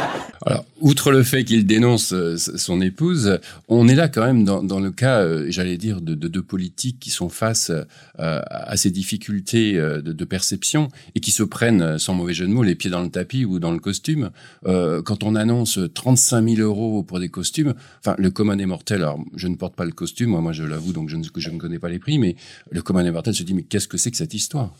Outre 0.80 1.10
le 1.10 1.24
fait 1.24 1.44
qu'il 1.44 1.66
dénonce 1.66 2.12
euh, 2.12 2.36
son 2.36 2.80
épouse, 2.80 3.40
on 3.66 3.88
est 3.88 3.96
là 3.96 4.08
quand 4.08 4.24
même 4.24 4.44
dans, 4.44 4.80
le 4.80 4.90
cas, 4.92 5.20
euh, 5.20 5.46
j'allais 5.48 5.76
dire, 5.76 6.00
de 6.00 6.14
deux 6.14 6.28
de, 6.28 6.40
politiques 6.40 7.00
qui 7.00 7.10
sont 7.10 7.28
face 7.28 7.70
euh, 7.70 7.84
à 8.16 8.76
ces 8.76 8.90
difficultés 8.90 9.74
de, 9.74 10.24
perception 10.24 10.88
et 11.14 11.20
qui 11.20 11.30
se 11.30 11.42
prennent, 11.42 11.98
sans 11.98 12.14
mauvais 12.14 12.34
jeu 12.34 12.46
de 12.46 12.52
mots, 12.52 12.62
les 12.62 12.74
pieds 12.74 12.90
dans 12.90 13.02
le 13.02 13.08
tapis 13.08 13.44
ou 13.44 13.58
dans 13.58 13.72
le 13.72 13.78
costume. 13.78 14.30
quand 14.64 15.22
on 15.22 15.34
annonce 15.34 15.78
35 15.94 16.56
000 16.56 16.60
euros 16.60 17.02
pour 17.02 17.18
des 17.18 17.30
costumes, 17.30 17.74
enfin, 18.00 18.14
le 18.18 18.30
commun 18.30 18.56
des 18.56 18.66
mortels, 18.66 19.02
alors 19.02 19.24
je 19.34 19.48
ne 19.48 19.56
porte 19.56 19.74
pas 19.74 19.86
le 19.86 19.92
costume, 19.92 20.30
moi, 20.30 20.40
moi 20.40 20.52
je 20.52 20.64
l'avoue, 20.64 20.92
donc 20.92 21.08
je 21.08 21.16
ne, 21.16 21.58
connais 21.58 21.78
pas 21.78 21.88
les 21.88 21.98
prix, 21.98 22.18
mais 22.18 22.36
le 22.70 22.82
commun 22.82 23.02
des 23.02 23.10
mortels 23.10 23.34
se 23.34 23.42
dit, 23.42 23.54
mais 23.54 23.62
qu'est-ce 23.62 23.88
que 23.88 23.96
c'est 23.96 24.10
que 24.10 24.16
cette 24.16 24.34
histoire? 24.34 24.74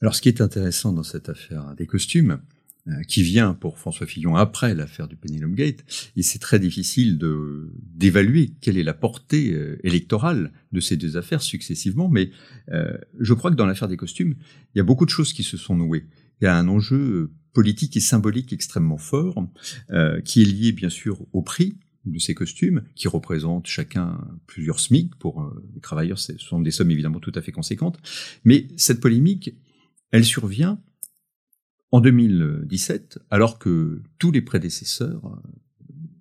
Alors, 0.00 0.14
ce 0.14 0.22
qui 0.22 0.28
est 0.28 0.40
intéressant 0.40 0.92
dans 0.92 1.02
cette 1.02 1.28
affaire 1.28 1.74
des 1.76 1.86
costumes, 1.86 2.38
qui 3.06 3.22
vient 3.22 3.54
pour 3.54 3.78
François 3.78 4.06
Fillon 4.06 4.36
après 4.36 4.74
l'affaire 4.74 5.08
du 5.08 5.16
Penelope 5.16 5.54
Gate, 5.54 5.84
et 6.16 6.22
c'est 6.22 6.38
très 6.38 6.58
difficile 6.58 7.18
de 7.18 7.72
d'évaluer 7.98 8.52
quelle 8.60 8.78
est 8.78 8.82
la 8.82 8.94
portée 8.94 9.52
euh, 9.52 9.78
électorale 9.84 10.52
de 10.72 10.80
ces 10.80 10.96
deux 10.96 11.16
affaires 11.16 11.42
successivement, 11.42 12.08
mais 12.08 12.30
euh, 12.70 12.96
je 13.18 13.34
crois 13.34 13.50
que 13.50 13.56
dans 13.56 13.66
l'affaire 13.66 13.88
des 13.88 13.96
costumes, 13.96 14.34
il 14.74 14.78
y 14.78 14.80
a 14.80 14.84
beaucoup 14.84 15.04
de 15.04 15.10
choses 15.10 15.32
qui 15.32 15.42
se 15.42 15.56
sont 15.56 15.76
nouées. 15.76 16.06
Il 16.40 16.44
y 16.44 16.46
a 16.46 16.56
un 16.56 16.68
enjeu 16.68 17.32
politique 17.52 17.96
et 17.96 18.00
symbolique 18.00 18.52
extrêmement 18.52 18.98
fort, 18.98 19.46
euh, 19.90 20.20
qui 20.20 20.42
est 20.42 20.44
lié 20.44 20.72
bien 20.72 20.90
sûr 20.90 21.26
au 21.32 21.42
prix 21.42 21.78
de 22.04 22.18
ces 22.18 22.34
costumes, 22.34 22.82
qui 22.94 23.08
représentent 23.08 23.66
chacun 23.66 24.18
plusieurs 24.46 24.78
SMIC. 24.78 25.16
Pour 25.16 25.52
les 25.74 25.80
travailleurs, 25.80 26.18
ce 26.18 26.38
sont 26.38 26.60
des 26.60 26.70
sommes 26.70 26.90
évidemment 26.90 27.18
tout 27.18 27.32
à 27.34 27.42
fait 27.42 27.52
conséquentes. 27.52 27.98
Mais 28.44 28.68
cette 28.76 29.00
polémique, 29.00 29.54
elle 30.12 30.24
survient 30.24 30.80
en 31.90 32.00
2017, 32.00 33.18
alors 33.30 33.58
que 33.58 34.02
tous 34.18 34.30
les 34.30 34.42
prédécesseurs, 34.42 35.40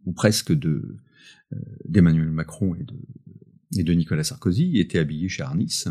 ou 0.06 0.13
presque 0.13 0.53
de 0.53 0.97
euh, 1.53 1.58
d'Emmanuel 1.86 2.32
Macron 2.32 2.75
et 2.75 3.84
de, 3.84 3.93
Nicolas 3.93 4.23
Sarkozy, 4.23 4.80
étaient 4.80 4.99
habillés 4.99 5.30
chez 5.30 5.43
Arnis, 5.43 5.86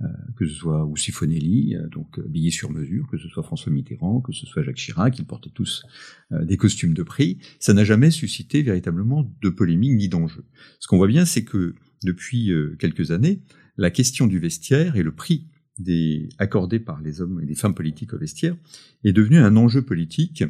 euh, 0.00 0.06
que 0.36 0.46
ce 0.46 0.54
soit 0.54 0.84
ou 0.84 0.96
Sifonelli, 0.96 1.74
euh, 1.76 1.88
donc 1.88 2.18
habillés 2.18 2.50
sur 2.50 2.70
mesure, 2.70 3.08
que 3.10 3.18
ce 3.18 3.28
soit 3.28 3.42
François 3.42 3.72
Mitterrand, 3.72 4.20
que 4.20 4.32
ce 4.32 4.46
soit 4.46 4.62
Jacques 4.62 4.76
Chirac, 4.76 5.18
ils 5.18 5.24
portaient 5.24 5.50
tous 5.50 5.84
des 6.30 6.56
costumes 6.56 6.94
de 6.94 7.02
prix. 7.02 7.38
Ça 7.58 7.72
n'a 7.72 7.84
jamais 7.84 8.10
suscité 8.10 8.62
véritablement 8.62 9.28
de 9.40 9.48
polémique 9.48 9.96
ni 9.96 10.08
d'enjeu. 10.08 10.44
Ce 10.78 10.86
qu'on 10.86 10.98
voit 10.98 11.08
bien, 11.08 11.24
c'est 11.24 11.44
que 11.44 11.74
depuis 12.04 12.50
quelques 12.78 13.12
années, 13.12 13.42
la 13.76 13.90
question 13.90 14.26
du 14.26 14.38
vestiaire 14.38 14.96
et 14.96 15.02
le 15.02 15.12
prix 15.12 15.46
des, 15.78 16.28
accordés 16.38 16.80
par 16.80 17.00
les 17.00 17.20
hommes 17.20 17.40
et 17.40 17.46
les 17.46 17.54
femmes 17.54 17.74
politiques 17.74 18.12
au 18.12 18.18
vestiaire 18.18 18.56
est 19.04 19.12
devenu 19.12 19.38
un 19.38 19.56
enjeu 19.56 19.82
politique 19.82 20.44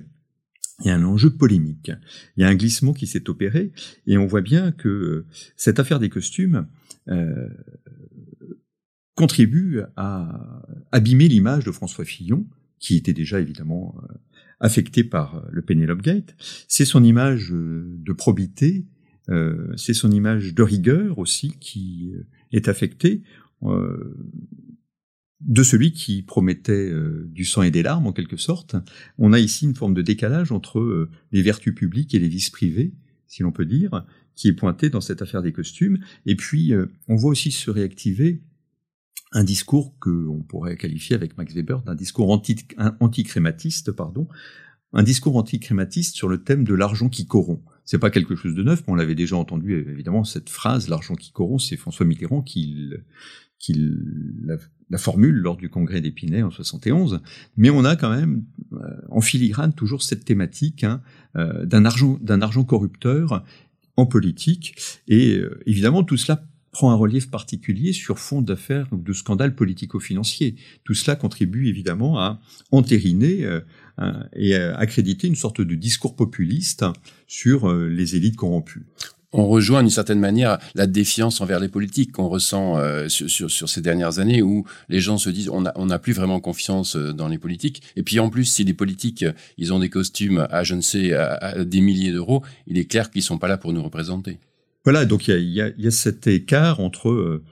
et 0.84 0.90
un 0.90 1.04
enjeu 1.04 1.30
polémique. 1.30 1.92
Il 2.36 2.42
y 2.42 2.44
a 2.44 2.48
un 2.48 2.54
glissement 2.54 2.92
qui 2.92 3.06
s'est 3.06 3.28
opéré 3.30 3.72
et 4.06 4.18
on 4.18 4.26
voit 4.26 4.40
bien 4.40 4.72
que 4.72 5.24
cette 5.56 5.78
affaire 5.78 6.00
des 6.00 6.08
costumes 6.08 6.66
euh, 7.08 7.48
contribue 9.14 9.82
à 9.96 10.64
abîmer 10.90 11.28
l'image 11.28 11.64
de 11.64 11.70
François 11.70 12.04
Fillon, 12.04 12.46
qui 12.78 12.96
était 12.96 13.12
déjà 13.12 13.40
évidemment 13.40 13.94
euh, 14.02 14.14
affecté 14.58 15.04
par 15.04 15.44
le 15.50 15.62
Penelope 15.62 16.02
Gate. 16.02 16.34
C'est 16.66 16.84
son 16.84 17.04
image 17.04 17.52
euh, 17.52 17.84
de 17.98 18.12
probité, 18.12 18.86
euh, 19.28 19.72
c'est 19.76 19.94
son 19.94 20.10
image 20.10 20.54
de 20.54 20.62
rigueur 20.62 21.18
aussi 21.18 21.52
qui 21.60 22.12
est 22.52 22.68
affectée. 22.68 23.22
Euh, 23.64 24.16
de 25.44 25.62
celui 25.62 25.92
qui 25.92 26.22
promettait 26.22 26.72
euh, 26.72 27.28
du 27.32 27.44
sang 27.44 27.62
et 27.62 27.70
des 27.70 27.82
larmes 27.82 28.06
en 28.06 28.12
quelque 28.12 28.36
sorte. 28.36 28.76
On 29.18 29.32
a 29.32 29.38
ici 29.38 29.64
une 29.64 29.74
forme 29.74 29.94
de 29.94 30.02
décalage 30.02 30.52
entre 30.52 30.78
euh, 30.78 31.10
les 31.32 31.42
vertus 31.42 31.74
publiques 31.74 32.14
et 32.14 32.18
les 32.18 32.28
vices 32.28 32.50
privés, 32.50 32.92
si 33.26 33.42
l'on 33.42 33.52
peut 33.52 33.66
dire, 33.66 34.04
qui 34.36 34.48
est 34.48 34.52
pointé 34.52 34.88
dans 34.88 35.00
cette 35.00 35.22
affaire 35.22 35.42
des 35.42 35.52
costumes. 35.52 35.98
Et 36.26 36.36
puis, 36.36 36.72
euh, 36.72 36.86
on 37.08 37.16
voit 37.16 37.30
aussi 37.30 37.50
se 37.50 37.70
réactiver 37.70 38.40
un 39.32 39.44
discours 39.44 39.98
que 39.98 40.26
on 40.28 40.42
pourrait 40.42 40.76
qualifier 40.76 41.16
avec 41.16 41.36
Max 41.38 41.54
Weber 41.54 41.82
d'un 41.82 41.94
discours 41.94 42.30
anti, 42.30 42.56
anticrématiste, 43.00 43.90
pardon, 43.90 44.28
un 44.92 45.02
discours 45.02 45.36
anticrématiste 45.36 46.14
sur 46.14 46.28
le 46.28 46.42
thème 46.42 46.64
de 46.64 46.74
l'argent 46.74 47.08
qui 47.08 47.26
corrompt. 47.26 47.62
C'est 47.84 47.98
pas 47.98 48.10
quelque 48.10 48.36
chose 48.36 48.54
de 48.54 48.62
neuf, 48.62 48.82
mais 48.86 48.92
on 48.92 48.94
l'avait 48.94 49.14
déjà 49.14 49.36
entendu 49.36 49.74
évidemment 49.90 50.22
cette 50.22 50.50
phrase 50.50 50.88
l'argent 50.88 51.14
qui 51.14 51.32
corrompt, 51.32 51.64
c'est 51.66 51.76
François 51.76 52.06
Mitterrand 52.06 52.42
qui 52.42 52.90
qui 53.62 53.74
la, 54.44 54.98
formule 54.98 55.36
lors 55.36 55.56
du 55.56 55.70
congrès 55.70 56.00
d'Épinay 56.00 56.42
en 56.42 56.50
71, 56.50 57.20
mais 57.56 57.70
on 57.70 57.84
a 57.84 57.96
quand 57.96 58.14
même 58.14 58.44
euh, 58.74 58.78
en 59.08 59.22
filigrane 59.22 59.72
toujours 59.72 60.02
cette 60.02 60.24
thématique 60.24 60.84
hein, 60.84 61.00
euh, 61.36 61.64
d'un 61.64 61.86
argent 61.86 62.18
d'un 62.20 62.42
argent 62.42 62.62
corrupteur 62.62 63.42
en 63.96 64.04
politique, 64.04 64.74
et 65.08 65.36
euh, 65.36 65.60
évidemment 65.64 66.04
tout 66.04 66.18
cela 66.18 66.44
prend 66.72 66.90
un 66.90 66.94
relief 66.94 67.30
particulier 67.30 67.92
sur 67.92 68.18
fond 68.18 68.42
d'affaires 68.42 68.88
ou 68.92 68.96
de 68.96 69.12
scandales 69.12 69.54
politico-financiers. 69.54 70.56
Tout 70.84 70.94
cela 70.94 71.16
contribue 71.16 71.68
évidemment 71.68 72.18
à 72.18 72.40
entériner 72.70 73.46
et 74.34 74.54
à 74.54 74.74
accréditer 74.78 75.26
une 75.26 75.34
sorte 75.34 75.60
de 75.60 75.74
discours 75.74 76.16
populiste 76.16 76.86
sur 77.26 77.70
les 77.70 78.16
élites 78.16 78.36
corrompues 78.36 78.86
on 79.32 79.46
rejoint 79.46 79.82
d'une 79.82 79.90
certaine 79.90 80.20
manière 80.20 80.58
la 80.74 80.86
défiance 80.86 81.40
envers 81.40 81.58
les 81.58 81.68
politiques 81.68 82.12
qu'on 82.12 82.28
ressent 82.28 82.78
euh, 82.78 83.08
sur, 83.08 83.50
sur, 83.50 83.68
ces 83.68 83.80
dernières 83.80 84.18
années 84.18 84.42
où 84.42 84.66
les 84.88 85.00
gens 85.00 85.18
se 85.18 85.30
disent 85.30 85.48
on 85.48 85.62
n'a 85.62 85.72
on 85.76 85.88
plus 85.98 86.12
vraiment 86.12 86.40
confiance 86.40 86.96
euh, 86.96 87.12
dans 87.12 87.28
les 87.28 87.38
politiques. 87.38 87.82
Et 87.96 88.02
puis 88.02 88.20
en 88.20 88.28
plus, 88.30 88.44
si 88.44 88.64
les 88.64 88.74
politiques, 88.74 89.22
euh, 89.22 89.32
ils 89.56 89.72
ont 89.72 89.78
des 89.78 89.88
costumes 89.88 90.46
à 90.50 90.64
je 90.64 90.74
ne 90.74 90.80
sais, 90.80 91.14
à, 91.14 91.64
des 91.64 91.80
milliers 91.80 92.12
d'euros, 92.12 92.42
il 92.66 92.78
est 92.78 92.84
clair 92.84 93.10
qu'ils 93.10 93.22
sont 93.22 93.38
pas 93.38 93.48
là 93.48 93.56
pour 93.56 93.72
nous 93.72 93.82
représenter. 93.82 94.38
Voilà, 94.84 95.04
donc 95.04 95.28
il 95.28 95.44
y 95.44 95.60
a, 95.60 95.68
y, 95.68 95.82
y 95.82 95.86
a, 95.86 95.90
cet 95.90 96.26
écart 96.26 96.80
entre 96.80 97.42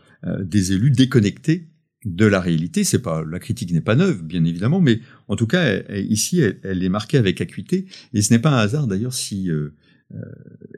des 0.40 0.72
élus 0.72 0.90
déconnectés 0.90 1.68
de 2.04 2.26
la 2.26 2.40
réalité. 2.40 2.82
C'est 2.82 2.98
pas 2.98 3.22
la 3.24 3.38
critique 3.38 3.72
n'est 3.72 3.80
pas 3.80 3.94
neuve, 3.94 4.22
bien 4.22 4.44
évidemment, 4.44 4.80
mais 4.80 5.00
en 5.28 5.36
tout 5.36 5.46
cas 5.46 5.80
ici 5.94 6.40
elle, 6.40 6.58
elle, 6.64 6.82
est 6.82 6.88
marquée 6.88 7.18
avec 7.18 7.40
acuité. 7.40 7.86
Et 8.14 8.22
ce 8.22 8.32
n'est 8.32 8.40
pas 8.40 8.50
un 8.50 8.58
hasard 8.58 8.86
d'ailleurs 8.86 9.14
si 9.14 9.48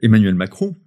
Emmanuel 0.01 0.35
Macron 0.35 0.75
euh, 0.75 0.82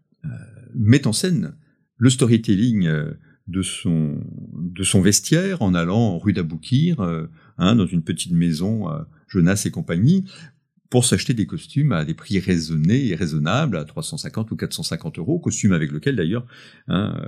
met 0.76 1.06
en 1.06 1.12
scène 1.12 1.54
le 1.98 2.10
storytelling 2.10 2.86
euh, 2.86 3.12
de 3.48 3.62
son 3.62 4.20
de 4.54 4.82
son 4.82 5.00
vestiaire 5.00 5.62
en 5.62 5.74
allant 5.74 6.18
rue 6.18 6.32
d'Aboukir, 6.32 7.00
euh, 7.00 7.26
hein, 7.58 7.76
dans 7.76 7.86
une 7.86 8.02
petite 8.02 8.32
maison 8.32 8.88
Jonas 9.28 9.62
et 9.66 9.70
compagnie, 9.70 10.24
pour 10.90 11.04
s'acheter 11.04 11.34
des 11.34 11.46
costumes 11.46 11.92
à 11.92 12.04
des 12.04 12.14
prix 12.14 12.38
raisonnés 12.38 13.08
et 13.08 13.14
raisonnables, 13.14 13.76
à 13.76 13.84
350 13.84 14.50
ou 14.50 14.56
450 14.56 15.18
euros, 15.18 15.38
costume 15.38 15.72
avec 15.72 15.90
lequel 15.92 16.16
d'ailleurs 16.16 16.46
hein, 16.88 17.20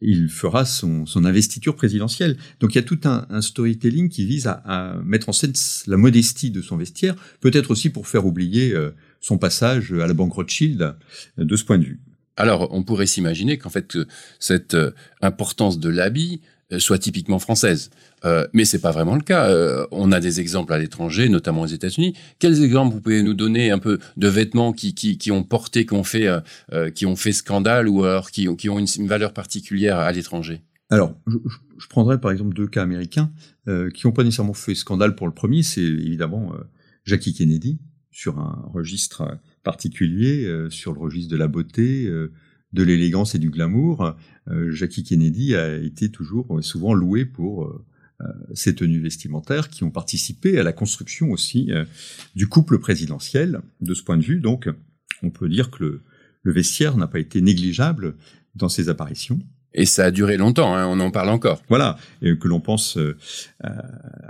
il 0.00 0.28
fera 0.28 0.64
son, 0.64 1.06
son, 1.06 1.24
investiture 1.24 1.76
présidentielle. 1.76 2.36
Donc 2.60 2.74
il 2.74 2.76
y 2.76 2.80
a 2.80 2.82
tout 2.82 3.00
un, 3.04 3.40
storytelling 3.40 4.08
qui 4.08 4.24
vise 4.24 4.46
à, 4.46 5.00
mettre 5.04 5.28
en 5.28 5.32
scène 5.32 5.52
la 5.86 5.96
modestie 5.96 6.50
de 6.50 6.62
son 6.62 6.76
vestiaire, 6.76 7.14
peut-être 7.40 7.70
aussi 7.70 7.90
pour 7.90 8.08
faire 8.08 8.26
oublier 8.26 8.74
son 9.20 9.38
passage 9.38 9.92
à 9.92 10.06
la 10.06 10.14
banque 10.14 10.32
Rothschild 10.32 10.96
de 11.36 11.56
ce 11.56 11.64
point 11.64 11.78
de 11.78 11.84
vue. 11.84 12.00
Alors, 12.36 12.68
on 12.72 12.82
pourrait 12.82 13.06
s'imaginer 13.06 13.58
qu'en 13.58 13.70
fait, 13.70 13.98
cette 14.38 14.74
euh, 14.74 14.92
importance 15.20 15.78
de 15.78 15.90
l'habit 15.90 16.40
euh, 16.72 16.78
soit 16.78 16.98
typiquement 16.98 17.40
française. 17.40 17.90
Euh, 18.24 18.46
mais 18.52 18.64
c'est 18.64 18.78
pas 18.78 18.92
vraiment 18.92 19.16
le 19.16 19.22
cas. 19.22 19.48
Euh, 19.48 19.86
on 19.90 20.12
a 20.12 20.20
des 20.20 20.40
exemples 20.40 20.72
à 20.72 20.78
l'étranger, 20.78 21.28
notamment 21.28 21.62
aux 21.62 21.66
États-Unis. 21.66 22.14
Quels 22.38 22.62
exemples 22.62 22.94
vous 22.94 23.00
pouvez 23.00 23.22
nous 23.22 23.34
donner 23.34 23.70
un 23.70 23.78
peu 23.78 23.98
de 24.16 24.28
vêtements 24.28 24.72
qui, 24.72 24.94
qui, 24.94 25.18
qui 25.18 25.32
ont 25.32 25.42
porté, 25.42 25.84
qui 25.84 25.94
ont 25.94 26.04
fait, 26.04 26.28
qui 26.94 27.06
ont 27.06 27.16
fait 27.16 27.32
scandale 27.32 27.88
ou 27.88 28.04
alors 28.04 28.30
qui, 28.30 28.54
qui 28.56 28.68
ont 28.68 28.78
une, 28.78 29.06
valeur 29.06 29.32
particulière 29.32 29.98
à 29.98 30.12
l'étranger? 30.12 30.62
Alors, 30.90 31.14
je, 31.26 31.38
je, 31.78 31.86
prendrais 31.88 32.20
par 32.20 32.30
exemple 32.30 32.54
deux 32.54 32.66
cas 32.66 32.82
américains 32.82 33.30
qui 33.66 34.06
n'ont 34.06 34.12
pas 34.12 34.24
nécessairement 34.24 34.54
fait 34.54 34.74
scandale 34.74 35.14
pour 35.14 35.26
le 35.26 35.32
premier. 35.32 35.62
C'est 35.62 35.82
évidemment 35.82 36.52
Jackie 37.04 37.32
Kennedy, 37.32 37.78
sur 38.10 38.38
un 38.38 38.68
registre 38.72 39.38
particulier, 39.62 40.44
euh, 40.44 40.70
sur 40.70 40.92
le 40.92 41.00
registre 41.00 41.30
de 41.30 41.36
la 41.36 41.48
beauté, 41.48 42.06
euh, 42.06 42.32
de 42.72 42.82
l'élégance 42.82 43.34
et 43.34 43.38
du 43.38 43.50
glamour. 43.50 44.14
Euh, 44.48 44.70
Jackie 44.70 45.02
Kennedy 45.02 45.54
a 45.54 45.76
été 45.76 46.10
toujours 46.10 46.62
souvent 46.62 46.94
loué 46.94 47.24
pour 47.24 47.72
ces 48.52 48.74
tenues 48.74 49.00
vestimentaires 49.00 49.70
qui 49.70 49.82
ont 49.82 49.90
participé 49.90 50.58
à 50.58 50.62
la 50.62 50.74
construction 50.74 51.30
aussi 51.30 51.70
du 52.36 52.48
couple 52.48 52.78
présidentiel. 52.78 53.62
De 53.80 53.94
ce 53.94 54.02
point 54.02 54.18
de 54.18 54.22
vue, 54.22 54.40
donc, 54.40 54.68
on 55.22 55.30
peut 55.30 55.48
dire 55.48 55.70
que 55.70 56.02
le 56.42 56.52
vestiaire 56.52 56.98
n'a 56.98 57.06
pas 57.06 57.18
été 57.18 57.40
négligeable 57.40 58.16
dans 58.54 58.68
ses 58.68 58.90
apparitions. 58.90 59.38
Et 59.72 59.86
ça 59.86 60.06
a 60.06 60.10
duré 60.10 60.36
longtemps, 60.36 60.74
hein, 60.74 60.86
on 60.86 60.98
en 60.98 61.12
parle 61.12 61.28
encore. 61.28 61.62
Voilà, 61.68 61.96
que 62.22 62.48
l'on 62.48 62.60
pense 62.60 62.96
euh, 62.96 63.16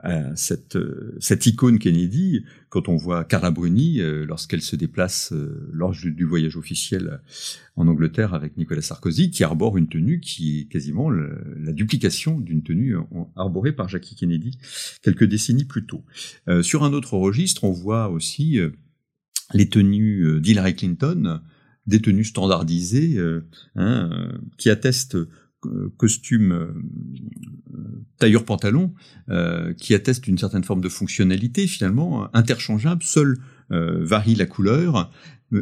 à 0.03 0.37
cette, 0.37 0.76
euh, 0.76 1.16
cette 1.18 1.46
icône 1.46 1.79
Kennedy, 1.79 2.44
quand 2.68 2.88
on 2.90 2.96
voit 2.96 3.24
Carla 3.24 3.50
Bruni, 3.50 4.00
euh, 4.00 4.26
lorsqu'elle 4.26 4.61
se 4.61 4.76
déplace 4.76 5.33
lors 5.72 5.92
du, 5.92 6.24
voyage 6.24 6.57
officiel 6.59 7.20
en 7.76 7.88
Angleterre 7.88 8.35
avec 8.35 8.59
Nicolas 8.59 8.83
Sarkozy, 8.83 9.31
qui 9.31 9.42
arbore 9.42 9.79
une 9.79 9.88
tenue 9.88 10.20
qui 10.20 10.61
est 10.61 10.64
quasiment 10.66 11.09
la 11.11 11.72
duplication 11.72 12.38
d'une 12.38 12.62
tenue 12.62 12.96
arborée 13.35 13.72
par 13.72 13.88
Jackie 13.88 14.14
Kennedy 14.14 14.59
quelques 15.03 15.24
décennies 15.24 15.64
plus 15.64 15.87
tôt. 15.87 16.05
sur 16.62 16.85
un 16.85 16.92
autre 16.92 17.14
registre, 17.14 17.64
on 17.64 17.72
voit 17.72 18.11
aussi 18.11 18.59
les 19.53 19.68
tenues 19.68 20.40
d'Hillary 20.40 20.76
Clinton, 20.76 21.40
des 21.87 22.01
tenues 22.01 22.25
standardisées, 22.25 23.19
hein, 23.77 24.11
qui 24.59 24.71
attestent 24.71 25.16
costume 25.99 26.83
tailleur 28.19 28.45
pantalon 28.45 28.95
qui 29.77 29.95
atteste 29.95 30.25
d'une 30.25 30.38
certaine 30.38 30.64
forme 30.64 30.81
de 30.81 30.88
fonctionnalité 30.88 31.66
finalement 31.66 32.35
interchangeable 32.35 33.03
seul 33.03 33.37
varie 33.69 34.35
la 34.37 34.47
couleur 34.47 35.12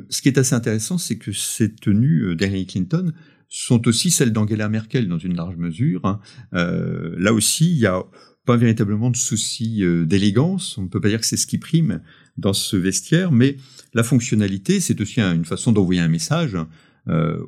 ce 0.08 0.22
qui 0.22 0.28
est 0.28 0.38
assez 0.38 0.54
intéressant 0.54 0.98
c'est 0.98 1.18
que 1.18 1.32
ces 1.32 1.74
tenues 1.74 2.36
d'Hillary 2.36 2.66
Clinton 2.66 3.12
sont 3.48 3.88
aussi 3.88 4.12
celles 4.12 4.32
d'Angela 4.32 4.68
Merkel 4.68 5.08
dans 5.08 5.18
une 5.18 5.34
large 5.34 5.56
mesure 5.56 6.02
hein. 6.04 6.20
là 6.52 7.32
aussi 7.32 7.68
il 7.68 7.78
y 7.78 7.86
a 7.86 8.04
pas 8.44 8.56
véritablement 8.56 9.10
de 9.10 9.16
souci 9.16 9.82
d'élégance 10.06 10.78
on 10.78 10.82
ne 10.82 10.88
peut 10.88 11.00
pas 11.00 11.08
dire 11.08 11.20
que 11.20 11.26
c'est 11.26 11.36
ce 11.36 11.48
qui 11.48 11.58
prime 11.58 12.02
dans 12.38 12.54
ce 12.54 12.76
vestiaire 12.76 13.30
mais 13.32 13.56
la 13.94 14.02
fonctionnalité 14.02 14.80
c'est 14.80 15.00
aussi 15.00 15.20
une 15.20 15.44
façon 15.44 15.72
d'envoyer 15.72 16.00
un 16.00 16.08
message 16.08 16.56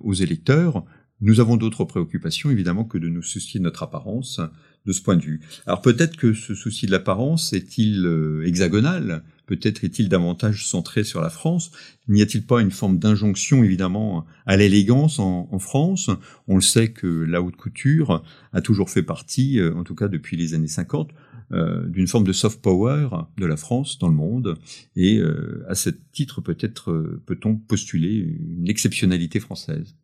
aux 0.02 0.14
électeurs 0.14 0.84
nous 1.20 1.40
avons 1.40 1.56
d'autres 1.56 1.84
préoccupations, 1.84 2.50
évidemment, 2.50 2.84
que 2.84 2.98
de 2.98 3.08
nous 3.08 3.22
soucier 3.22 3.60
de 3.60 3.64
notre 3.64 3.82
apparence 3.82 4.40
de 4.86 4.92
ce 4.92 5.02
point 5.02 5.16
de 5.16 5.22
vue. 5.22 5.40
Alors 5.66 5.82
peut-être 5.82 6.16
que 6.16 6.32
ce 6.32 6.54
souci 6.54 6.86
de 6.86 6.90
l'apparence 6.90 7.52
est-il 7.52 8.06
euh, 8.06 8.46
hexagonal, 8.46 9.22
peut-être 9.44 9.84
est-il 9.84 10.08
davantage 10.08 10.66
centré 10.66 11.04
sur 11.04 11.20
la 11.20 11.28
France? 11.28 11.70
N'y 12.08 12.22
a-t-il 12.22 12.46
pas 12.46 12.62
une 12.62 12.70
forme 12.70 12.98
d'injonction, 12.98 13.62
évidemment, 13.62 14.24
à 14.46 14.56
l'élégance 14.56 15.18
en, 15.18 15.58
France? 15.58 16.08
On 16.48 16.54
le 16.54 16.62
sait 16.62 16.92
que 16.92 17.06
la 17.06 17.42
haute 17.42 17.56
couture 17.56 18.24
a 18.54 18.62
toujours 18.62 18.88
fait 18.88 19.02
partie, 19.02 19.58
euh, 19.58 19.74
en 19.74 19.84
tout 19.84 19.94
cas 19.94 20.08
depuis 20.08 20.38
les 20.38 20.54
années 20.54 20.66
50, 20.66 21.10
euh, 21.52 21.86
d'une 21.88 22.06
forme 22.06 22.24
de 22.24 22.32
soft 22.32 22.60
power 22.60 23.08
de 23.38 23.46
la 23.46 23.56
France 23.56 23.98
dans 23.98 24.08
le 24.08 24.14
monde. 24.14 24.58
Et 24.96 25.20
à 25.68 25.74
ce 25.74 25.90
titre, 26.12 26.40
peut-être 26.40 27.20
peut-on 27.26 27.56
postuler 27.56 28.16
une 28.58 28.68
exceptionnalité 28.68 29.40
française? 29.40 29.94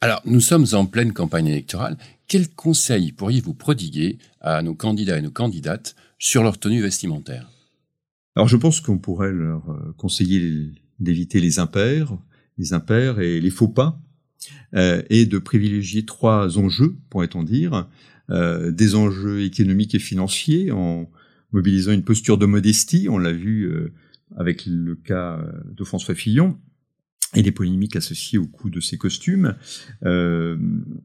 Alors, 0.00 0.22
nous 0.24 0.40
sommes 0.40 0.66
en 0.72 0.86
pleine 0.86 1.12
campagne 1.12 1.48
électorale. 1.48 1.96
Quels 2.28 2.48
conseils 2.48 3.10
pourriez-vous 3.10 3.54
prodiguer 3.54 4.18
à 4.40 4.62
nos 4.62 4.74
candidats 4.74 5.18
et 5.18 5.22
nos 5.22 5.32
candidates 5.32 5.96
sur 6.18 6.42
leur 6.42 6.58
tenue 6.58 6.80
vestimentaire? 6.80 7.50
Alors, 8.36 8.46
je 8.46 8.56
pense 8.56 8.80
qu'on 8.80 8.98
pourrait 8.98 9.32
leur 9.32 9.68
euh, 9.70 9.94
conseiller 9.96 10.70
d'éviter 11.00 11.40
les 11.40 11.58
impairs, 11.58 12.16
les 12.56 12.72
impairs 12.72 13.18
et 13.18 13.40
les 13.40 13.50
faux 13.50 13.66
pas, 13.66 14.00
euh, 14.74 15.02
et 15.10 15.26
de 15.26 15.38
privilégier 15.38 16.04
trois 16.04 16.58
enjeux, 16.58 16.96
pourrait-on 17.10 17.42
dire, 17.42 17.74
euh, 17.74 17.82
des 18.30 18.94
enjeux 18.94 19.42
économiques 19.42 19.94
et 19.94 19.98
financiers 19.98 20.70
en 20.70 21.10
mobilisant 21.52 21.92
une 21.92 22.04
posture 22.04 22.38
de 22.38 22.46
modestie, 22.46 23.08
on 23.08 23.18
l'a 23.18 23.32
vu 23.32 23.64
euh, 23.64 23.92
avec 24.36 24.66
le 24.66 24.94
cas 24.94 25.42
de 25.64 25.84
François 25.84 26.14
Fillon, 26.14 26.58
et 27.34 27.42
les 27.42 27.52
polémiques 27.52 27.96
associées 27.96 28.38
au 28.38 28.46
coût 28.46 28.70
de 28.70 28.80
ces 28.80 28.96
costumes, 28.96 29.54
euh, 30.04 30.56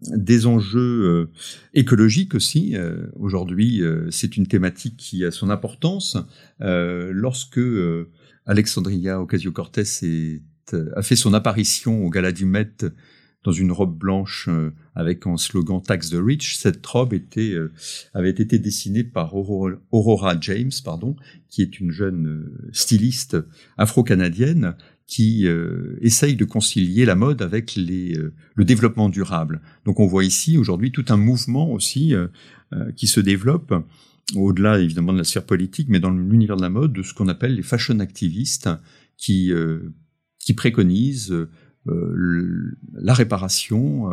des 0.03 0.45
enjeux 0.45 0.79
euh, 0.79 1.31
écologiques 1.73 2.33
aussi. 2.33 2.77
Euh, 2.77 3.07
aujourd'hui, 3.17 3.81
euh, 3.81 4.09
c'est 4.09 4.38
une 4.38 4.47
thématique 4.47 4.95
qui 4.95 5.25
a 5.25 5.31
son 5.31 5.49
importance. 5.49 6.17
lorsque 6.59 7.59
Alexandria 8.45 9.21
Ocasio-Cortez 9.21 10.39
a 10.95 11.01
fait 11.01 11.15
son 11.15 11.33
apparition 11.33 12.05
au 12.05 12.09
Gala 12.09 12.31
du 12.31 12.45
Met 12.45 12.77
dans 13.43 13.51
une 13.51 13.71
robe 13.71 13.97
blanche 13.97 14.49
avec 14.95 15.27
un 15.27 15.38
slogan 15.38 15.82
Tax 15.82 16.10
the 16.12 16.17
Rich. 16.17 16.58
Cette 16.58 16.86
robe 16.86 17.13
était, 17.13 17.56
avait 18.13 18.29
été 18.29 18.58
dessinée 18.58 19.03
par 19.03 19.36
Aurora, 19.36 20.36
James, 20.39 20.71
pardon, 20.84 21.15
qui 21.49 21.62
est 21.62 21.79
une 21.79 21.91
jeune 21.91 22.49
styliste 22.71 23.38
afro-canadienne 23.77 24.75
qui 25.08 25.47
euh, 25.47 25.97
essaye 26.01 26.36
de 26.36 26.45
concilier 26.45 27.06
la 27.06 27.15
mode 27.15 27.41
avec 27.41 27.75
les, 27.75 28.17
euh, 28.17 28.34
le 28.56 28.65
développement 28.65 29.10
durable. 29.10 29.62
Donc 29.86 29.99
on 29.99 30.08
voit 30.08 30.23
ici 30.23 30.58
aujourd'hui 30.58 30.91
tout 30.91 31.06
un 31.10 31.17
mouvement 31.17 31.71
aussi 31.71 32.15
euh, 32.15 32.27
qui 32.95 33.08
se 33.08 33.19
développe 33.19 33.73
au-delà 34.36 34.79
évidemment 34.79 35.13
de 35.13 35.19
la 35.19 35.23
sphère 35.23 35.45
politique, 35.45 35.88
mais 35.89 35.99
dans 35.99 36.10
l'univers 36.10 36.56
de 36.56 36.62
la 36.62 36.69
mode, 36.69 36.93
de 36.93 37.03
ce 37.03 37.13
qu'on 37.13 37.27
appelle 37.27 37.56
les 37.56 37.62
fashion 37.62 37.99
activistes, 37.99 38.69
qui 39.17 39.51
qui 40.39 40.53
préconisent 40.53 41.36
la 41.86 43.13
réparation, 43.13 44.10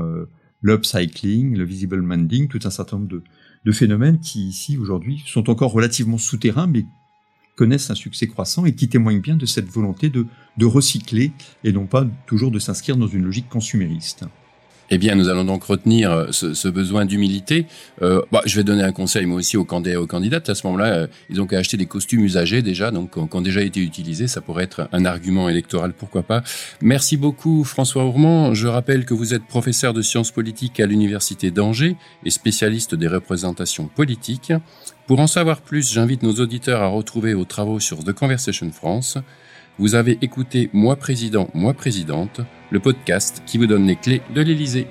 l'upcycling, 0.62 1.56
le 1.56 1.64
visible 1.64 2.02
mending, 2.02 2.48
tout 2.48 2.60
un 2.64 2.70
certain 2.70 2.98
nombre 2.98 3.08
de, 3.08 3.22
de 3.64 3.72
phénomènes 3.72 4.20
qui 4.20 4.48
ici 4.48 4.76
aujourd'hui 4.78 5.22
sont 5.26 5.50
encore 5.50 5.72
relativement 5.72 6.18
souterrains, 6.18 6.66
mais 6.66 6.84
connaissent 7.56 7.90
un 7.90 7.94
succès 7.94 8.26
croissant 8.26 8.64
et 8.64 8.74
qui 8.74 8.88
témoignent 8.88 9.20
bien 9.20 9.36
de 9.36 9.44
cette 9.44 9.68
volonté 9.68 10.08
de, 10.08 10.26
de 10.56 10.66
recycler 10.66 11.32
et 11.62 11.72
non 11.72 11.86
pas 11.86 12.06
toujours 12.26 12.50
de 12.50 12.58
s'inscrire 12.58 12.96
dans 12.96 13.06
une 13.06 13.24
logique 13.24 13.48
consumériste. 13.48 14.24
Eh 14.92 14.98
bien, 14.98 15.14
nous 15.14 15.28
allons 15.28 15.44
donc 15.44 15.62
retenir 15.62 16.10
euh, 16.10 16.26
ce, 16.32 16.52
ce 16.52 16.66
besoin 16.66 17.04
d'humilité. 17.04 17.66
Euh, 18.02 18.22
bah, 18.32 18.42
je 18.44 18.56
vais 18.56 18.64
donner 18.64 18.82
un 18.82 18.90
conseil 18.90 19.24
moi 19.24 19.38
aussi 19.38 19.56
aux 19.56 19.64
candidats 19.64 20.00
aux 20.00 20.08
candidates. 20.08 20.48
À 20.48 20.56
ce 20.56 20.66
moment-là, 20.66 20.86
euh, 20.86 21.06
ils 21.28 21.40
ont 21.40 21.46
qu'à 21.46 21.58
acheter 21.58 21.76
des 21.76 21.86
costumes 21.86 22.24
usagés 22.24 22.60
déjà, 22.60 22.90
donc 22.90 23.12
qui 23.12 23.36
ont 23.36 23.40
déjà 23.40 23.62
été 23.62 23.80
utilisés. 23.80 24.26
Ça 24.26 24.40
pourrait 24.40 24.64
être 24.64 24.88
un 24.92 25.04
argument 25.04 25.48
électoral, 25.48 25.92
pourquoi 25.92 26.24
pas. 26.24 26.42
Merci 26.82 27.16
beaucoup, 27.16 27.62
François 27.62 28.04
Ourmand. 28.04 28.52
Je 28.52 28.66
rappelle 28.66 29.04
que 29.04 29.14
vous 29.14 29.32
êtes 29.32 29.44
professeur 29.44 29.94
de 29.94 30.02
sciences 30.02 30.32
politiques 30.32 30.80
à 30.80 30.86
l'université 30.86 31.52
d'Angers 31.52 31.96
et 32.24 32.30
spécialiste 32.30 32.96
des 32.96 33.06
représentations 33.06 33.86
politiques. 33.86 34.52
Pour 35.06 35.20
en 35.20 35.28
savoir 35.28 35.60
plus, 35.60 35.92
j'invite 35.92 36.24
nos 36.24 36.34
auditeurs 36.34 36.82
à 36.82 36.88
retrouver 36.88 37.34
vos 37.34 37.44
travaux 37.44 37.78
sur 37.78 38.02
The 38.02 38.12
Conversation 38.12 38.70
France. 38.72 39.18
Vous 39.80 39.94
avez 39.94 40.18
écouté 40.20 40.68
Moi 40.74 40.94
Président, 40.94 41.48
Moi 41.54 41.72
Présidente, 41.72 42.42
le 42.68 42.80
podcast 42.80 43.42
qui 43.46 43.56
vous 43.56 43.66
donne 43.66 43.86
les 43.86 43.96
clés 43.96 44.20
de 44.34 44.42
l'Élysée. 44.42 44.86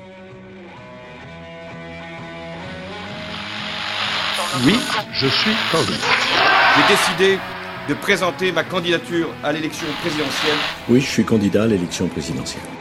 Oui, 4.65 4.73
je 5.13 5.27
suis 5.27 5.51
candidat. 5.71 5.93
J'ai 6.75 6.95
décidé 6.95 7.39
de 7.87 7.93
présenter 7.93 8.51
ma 8.51 8.63
candidature 8.63 9.29
à 9.43 9.53
l'élection 9.53 9.85
présidentielle. 10.01 10.57
Oui, 10.89 11.01
je 11.01 11.07
suis 11.07 11.23
candidat 11.23 11.65
à 11.65 11.67
l'élection 11.67 12.07
présidentielle. 12.07 12.78